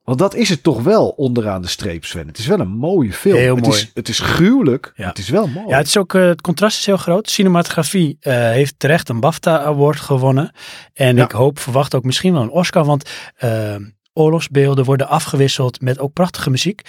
Want 0.08 0.20
dat 0.20 0.36
is 0.36 0.50
het 0.50 0.64
toch 0.64 0.84
wel 0.84 1.08
onderaan 1.08 1.62
de 1.62 1.68
streep, 1.68 2.06
Sven. 2.06 2.28
Het 2.28 2.38
is 2.38 2.48
wel 2.48 2.60
een 2.60 2.70
mooie 2.78 3.14
film. 3.14 3.38
Heel 3.38 3.56
het, 3.56 3.66
mooi. 3.66 3.78
Is, 3.78 3.92
het 3.94 4.10
is 4.10 4.20
gruwelijk, 4.20 4.92
Ja. 4.96 5.08
het 5.08 5.18
is 5.18 5.30
wel 5.30 5.48
mooi. 5.48 5.68
Ja, 5.68 5.78
het, 5.78 5.88
is 5.88 5.98
ook, 5.98 6.14
eh, 6.14 6.22
het 6.28 6.42
contrast 6.42 6.80
is 6.80 6.86
heel 6.86 6.98
groot. 6.98 7.30
Cinematografie 7.30 8.18
eh, 8.20 8.34
heeft 8.34 8.74
terecht 8.78 9.10
een 9.10 9.20
BAFTA 9.20 9.60
Award 9.60 10.00
gewonnen. 10.00 10.52
En 10.94 11.16
Ja. 11.16 11.24
ik 11.24 11.32
hoop, 11.32 11.60
verwacht 11.60 11.96
ook 11.96 12.04
misschien 12.04 12.34
wel 12.34 12.42
een 12.42 12.50
Oscar. 12.50 12.86
Want 12.86 13.10
eh, 13.36 13.76
oorlogsbeelden 14.14 14.86
worden 14.86 15.08
afgewisseld 15.08 15.82
met 15.82 16.00
ook 16.00 16.14
prachtige 16.14 16.50
muziek. 16.50 16.82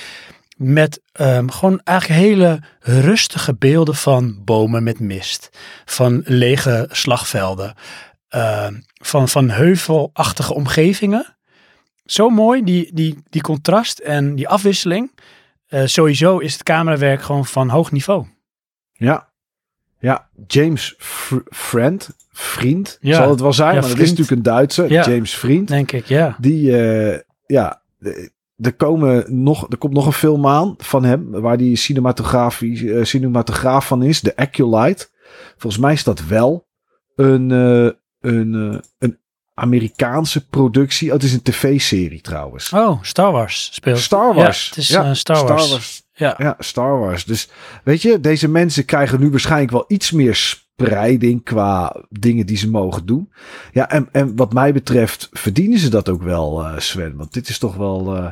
met 0.57 1.01
ehm, 1.13 1.49
gewoon 1.49 1.81
eigenlijk 1.85 2.21
hele 2.21 2.61
rustige 2.81 3.55
beelden 3.55 3.95
van 3.95 4.45
bomen 4.45 4.83
met 4.83 5.01
mist, 5.01 5.51
van 5.85 6.23
lege 6.25 6.89
slagvelden, 6.91 7.75
ehm, 8.29 8.75
van, 8.95 9.29
van 9.29 9.51
heuvelachtige 9.51 10.55
omgevingen. 10.55 11.38
Zo 12.11 12.29
mooi, 12.31 12.65
die, 12.65 12.91
die, 12.95 13.19
die 13.31 13.43
contrast 13.43 13.99
en 13.99 14.35
die 14.35 14.49
afwisseling. 14.49 15.11
Eh, 15.67 15.87
sowieso 15.87 16.39
is 16.39 16.53
het 16.53 16.63
camerawerk 16.63 17.23
gewoon 17.23 17.47
van 17.47 17.69
hoog 17.69 17.93
niveau. 17.93 18.27
Ja, 18.93 19.29
ja. 19.99 20.29
James 20.47 20.95
Fr- 20.99 21.37
Friend, 21.51 22.11
vriend, 22.33 22.99
Ja. 23.01 23.17
zal 23.17 23.31
het 23.31 23.41
wel 23.41 23.53
zijn, 23.53 23.75
Ja, 23.75 23.81
maar 23.81 23.89
dat 23.91 23.99
is 23.99 24.09
natuurlijk 24.11 24.37
een 24.37 24.43
Duitser, 24.43 24.91
Ja. 24.91 25.09
James 25.09 25.35
Vriend. 25.35 25.69
Denk 25.69 25.93
ik, 25.93 26.05
ja. 26.07 26.37
Die, 26.41 26.77
eh, 26.77 27.19
ja, 27.47 27.83
er, 28.57 28.73
komen 28.77 29.43
nog, 29.43 29.71
er 29.71 29.79
komt 29.79 29.93
nog 29.95 30.07
een 30.07 30.13
film 30.13 30.47
aan 30.47 30.75
van 30.79 31.05
hem, 31.05 31.31
waar 31.31 31.57
die 31.57 31.77
cinematografisch, 31.77 32.83
eh, 32.83 33.05
cinematograaf 33.05 33.87
van 33.87 34.03
is, 34.03 34.21
de 34.21 34.37
Acolyte. 34.37 35.09
Volgens 35.57 35.83
mij 35.83 35.93
is 35.93 36.05
dat 36.05 36.25
wel 36.27 36.67
een, 37.17 37.51
een, 38.21 38.83
een 38.99 39.19
Amerikaanse 39.59 40.47
productie. 40.49 41.09
Oh, 41.09 41.15
het 41.15 41.23
is 41.23 41.33
een 41.33 41.43
tv-serie 41.43 42.21
trouwens. 42.21 42.73
Oh, 42.73 43.03
Star 43.03 43.33
Wars 43.33 43.69
speelt. 43.73 43.99
Star 43.99 44.35
Wars. 44.35 44.63
Ja, 44.65 44.69
het 44.69 44.79
is 44.79 44.89
Ja, 44.89 45.05
eh, 45.05 45.13
Star, 45.15 45.47
Wars. 45.47 46.03
Ja. 46.15 46.35
Ja, 46.39 46.55
Star 46.59 46.99
Wars. 46.99 47.25
Dus 47.25 47.49
weet 47.85 48.03
je, 48.03 48.21
deze 48.21 48.49
mensen 48.49 48.85
krijgen 48.85 49.21
nu 49.21 49.31
waarschijnlijk 49.31 49.71
wel 49.73 49.85
iets 49.89 50.11
meer 50.11 50.35
spreiding 50.35 51.45
qua 51.45 51.97
dingen 52.11 52.47
die 52.47 52.57
ze 52.57 52.71
mogen 52.71 53.07
doen. 53.07 53.33
Ja, 53.73 53.91
en, 53.91 54.09
en 54.13 54.37
wat 54.37 54.53
mij 54.53 54.73
betreft 54.73 55.29
verdienen 55.33 55.79
ze 55.79 55.89
dat 55.89 56.09
ook 56.09 56.23
wel, 56.23 56.65
eh, 56.65 56.79
Sven. 56.79 57.17
Want 57.17 57.33
dit 57.33 57.49
is 57.49 57.59
toch 57.59 57.75
wel. 57.77 58.17
eh, 58.17 58.31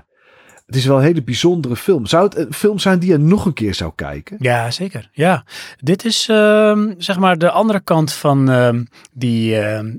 het 0.66 0.76
is 0.76 0.84
wel 0.86 0.96
een 0.96 1.02
hele 1.02 1.22
bijzondere 1.22 1.76
film. 1.76 2.06
Zou 2.06 2.24
het 2.24 2.36
een 2.36 2.52
film 2.52 2.78
zijn 2.78 2.98
die 2.98 3.10
je 3.10 3.16
nog 3.18 3.44
een 3.46 3.52
keer 3.52 3.74
zou 3.74 3.92
kijken? 3.94 4.36
Ja, 4.40 4.70
zeker. 4.70 5.08
Ja, 5.12 5.44
dit 5.78 6.04
is 6.04 6.28
ehm, 6.28 6.92
zeg 6.98 7.18
maar 7.18 7.38
de 7.38 7.50
andere 7.50 7.80
kant 7.80 8.12
van 8.12 8.50
ehm, 8.50 8.84
die 9.12 9.58
ehm, 9.58 9.94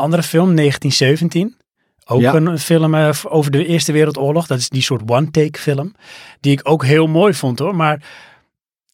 andere 0.00 0.22
film, 0.22 0.54
1917. 0.54 1.56
Ook 2.06 2.20
Ja. 2.20 2.34
een 2.34 2.58
film 2.58 2.94
eh, 2.94 3.10
over 3.24 3.50
de 3.50 3.66
Eerste 3.66 3.92
Wereldoorlog. 3.92 4.46
Dat 4.46 4.58
is 4.58 4.68
die 4.68 4.82
soort 4.82 5.10
one-take 5.10 5.60
film. 5.60 5.94
Die 6.40 6.52
ik 6.52 6.60
ook 6.62 6.84
heel 6.84 7.06
mooi 7.06 7.34
vond 7.34 7.58
hoor. 7.58 7.76
Maar 7.76 8.02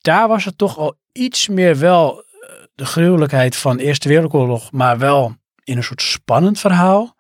daar 0.01 0.29
was 0.29 0.45
het 0.45 0.59
toch 0.59 0.79
al 0.79 0.95
iets 1.13 1.49
meer 1.49 1.79
wel 1.79 2.19
eh, 2.21 2.49
de 2.75 2.87
gruwelijkheid 2.87 3.57
van 3.57 3.77
de 3.77 3.83
Eerste 3.83 4.09
Wereldoorlog. 4.09 4.73
Maar 4.73 4.99
wel 4.99 5.37
in 5.65 5.77
een 5.77 5.83
soort 5.85 6.03
spannend 6.03 6.61
verhaal. 6.61 7.15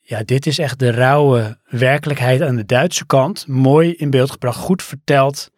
Ja, 0.00 0.22
dit 0.24 0.46
is 0.46 0.58
echt 0.58 0.78
de 0.78 0.90
rauwe 0.90 1.58
werkelijkheid 1.64 2.42
aan 2.42 2.56
de 2.56 2.64
Duitse 2.66 3.06
kant. 3.06 3.46
Mooi 3.48 3.92
in 3.94 4.10
beeld 4.10 4.30
gebracht, 4.30 4.58
goed 4.58 4.82
verteld. 4.82 5.50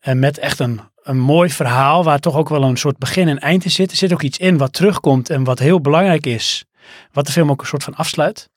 En 0.00 0.18
met 0.18 0.38
echt 0.38 0.58
een, 0.58 0.80
een 1.02 1.18
mooi 1.18 1.50
verhaal 1.50 2.04
waar 2.04 2.18
toch 2.18 2.36
ook 2.36 2.48
wel 2.48 2.62
een 2.62 2.76
soort 2.76 2.98
begin 2.98 3.28
en 3.28 3.38
eind 3.38 3.64
in 3.64 3.70
zit. 3.70 3.90
Er 3.90 3.96
zit 3.96 4.12
ook 4.12 4.22
iets 4.22 4.38
in 4.38 4.58
wat 4.58 4.72
terugkomt 4.72 5.30
en 5.30 5.44
wat 5.44 5.58
heel 5.58 5.80
belangrijk 5.80 6.26
is. 6.26 6.64
Wat 7.12 7.26
de 7.26 7.32
film 7.32 7.50
ook 7.50 7.60
een 7.60 7.66
soort 7.66 7.84
van 7.84 7.94
afsluit. 7.94 8.50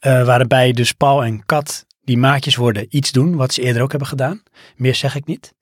Eh, 0.00 0.24
waarbij 0.24 0.72
dus 0.72 0.92
Paul 0.92 1.24
en 1.24 1.46
Kat, 1.46 1.86
die 2.04 2.18
maatjes 2.18 2.56
worden, 2.56 2.86
iets 2.88 3.12
doen 3.12 3.36
wat 3.36 3.52
ze 3.52 3.62
eerder 3.62 3.82
ook 3.82 3.90
hebben 3.90 4.08
gedaan. 4.08 4.42
Meer 4.76 4.94
zeg 4.94 5.14
ik 5.14 5.26
niet. 5.26 5.54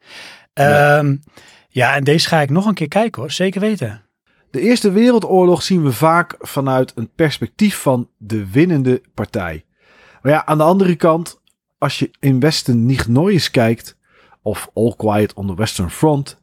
Ehm, 0.52 1.16
ja, 1.68 1.94
en 1.94 2.04
deze 2.04 2.28
ga 2.28 2.40
ik 2.40 2.50
nog 2.50 2.66
een 2.66 2.74
keer 2.74 2.88
kijken 2.88 3.22
hoor, 3.22 3.30
zeker 3.30 3.60
weten. 3.60 4.02
De 4.50 4.60
Eerste 4.60 4.90
Wereldoorlog 4.90 5.62
zien 5.62 5.82
we 5.82 5.92
vaak 5.92 6.36
vanuit 6.38 6.92
een 6.94 7.10
perspectief 7.14 7.76
van 7.76 8.08
de 8.16 8.50
winnende 8.50 9.02
partij. 9.14 9.64
Maar 10.22 10.32
ja, 10.32 10.46
aan 10.46 10.58
de 10.58 10.64
andere 10.64 10.96
kant, 10.96 11.40
als 11.78 11.98
je 11.98 12.10
in 12.20 12.40
Westen 12.40 12.86
Nicht 12.86 13.08
Neues 13.08 13.50
kijkt, 13.50 13.96
of 14.42 14.70
All 14.74 14.94
Quiet 14.96 15.34
on 15.34 15.46
the 15.46 15.54
Western 15.54 15.90
Front, 15.90 16.40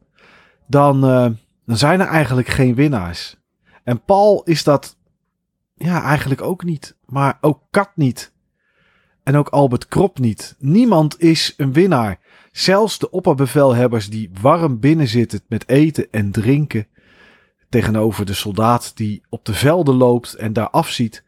dan, 0.66 1.04
eh, 1.04 1.26
dan 1.66 1.76
zijn 1.76 2.00
er 2.00 2.06
eigenlijk 2.06 2.48
geen 2.48 2.74
winnaars. 2.74 3.36
En 3.84 4.04
Paul 4.04 4.42
is 4.44 4.64
dat 4.64 4.96
ja, 5.78 6.02
eigenlijk 6.02 6.42
ook 6.42 6.64
niet. 6.64 6.96
Maar 7.06 7.38
ook 7.40 7.62
Kat 7.70 7.90
niet. 7.94 8.32
En 9.22 9.36
ook 9.36 9.48
Albert 9.48 9.88
Krop 9.88 10.18
niet. 10.18 10.56
Niemand 10.58 11.20
is 11.20 11.54
een 11.56 11.72
winnaar. 11.72 12.18
Zelfs 12.52 12.98
de 12.98 13.10
opperbevelhebbers 13.10 14.10
die 14.10 14.30
warm 14.40 14.80
binnen 14.80 15.08
zitten 15.08 15.40
met 15.48 15.68
eten 15.68 16.10
en 16.10 16.30
drinken 16.30 16.86
tegenover 17.68 18.26
de 18.26 18.34
soldaat 18.34 18.96
die 18.96 19.22
op 19.28 19.44
de 19.44 19.54
velden 19.54 19.94
loopt 19.94 20.34
en 20.34 20.52
daar 20.52 20.70
afziet, 20.70 21.24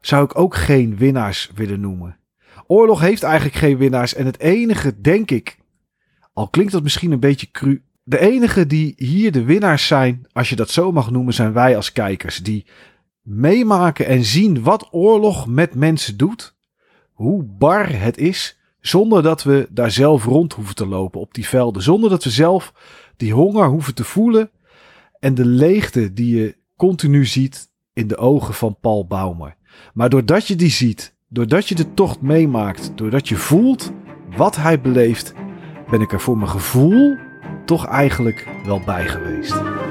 zou 0.00 0.24
ik 0.24 0.38
ook 0.38 0.54
geen 0.54 0.96
winnaars 0.96 1.50
willen 1.54 1.80
noemen. 1.80 2.18
Oorlog 2.66 3.00
heeft 3.00 3.22
eigenlijk 3.22 3.56
geen 3.56 3.76
winnaars 3.76 4.14
en 4.14 4.26
het 4.26 4.38
enige, 4.38 5.00
denk 5.00 5.30
ik, 5.30 5.58
al 6.32 6.48
klinkt 6.48 6.72
dat 6.72 6.82
misschien 6.82 7.12
een 7.12 7.20
beetje 7.20 7.50
cru, 7.50 7.82
de 8.02 8.18
enige 8.18 8.66
die 8.66 8.92
hier 8.96 9.32
de 9.32 9.44
winnaars 9.44 9.86
zijn, 9.86 10.26
als 10.32 10.48
je 10.48 10.56
dat 10.56 10.70
zo 10.70 10.92
mag 10.92 11.10
noemen, 11.10 11.34
zijn 11.34 11.52
wij 11.52 11.76
als 11.76 11.92
kijkers, 11.92 12.38
die 12.38 12.66
meemaken 13.22 14.06
en 14.06 14.24
zien 14.24 14.62
wat 14.62 14.88
oorlog 14.90 15.46
met 15.46 15.74
mensen 15.74 16.16
doet, 16.16 16.54
hoe 17.12 17.42
bar 17.42 18.00
het 18.00 18.18
is, 18.18 18.58
zonder 18.80 19.22
dat 19.22 19.42
we 19.42 19.68
daar 19.70 19.90
zelf 19.90 20.24
rond 20.24 20.52
hoeven 20.52 20.74
te 20.74 20.86
lopen 20.86 21.20
op 21.20 21.34
die 21.34 21.48
velden, 21.48 21.82
zonder 21.82 22.10
dat 22.10 22.24
we 22.24 22.30
zelf 22.30 22.72
die 23.16 23.32
honger 23.32 23.68
hoeven 23.68 23.94
te 23.94 24.04
voelen 24.04 24.50
en 25.18 25.34
de 25.34 25.44
leegte 25.44 26.12
die 26.12 26.36
je 26.36 26.56
continu 26.76 27.26
ziet 27.26 27.70
in 27.92 28.06
de 28.06 28.16
ogen 28.16 28.54
van 28.54 28.76
Paul 28.80 29.06
Baumer. 29.06 29.56
Maar 29.94 30.08
doordat 30.08 30.46
je 30.46 30.56
die 30.56 30.70
ziet, 30.70 31.14
doordat 31.28 31.68
je 31.68 31.74
de 31.74 31.94
tocht 31.94 32.20
meemaakt, 32.20 32.92
doordat 32.94 33.28
je 33.28 33.36
voelt 33.36 33.92
wat 34.36 34.56
hij 34.56 34.80
beleeft, 34.80 35.34
ben 35.90 36.00
ik 36.00 36.12
er 36.12 36.20
voor 36.20 36.38
mijn 36.38 36.50
gevoel 36.50 37.16
toch 37.64 37.86
eigenlijk 37.86 38.48
wel 38.64 38.80
bij 38.80 39.08
geweest. 39.08 39.89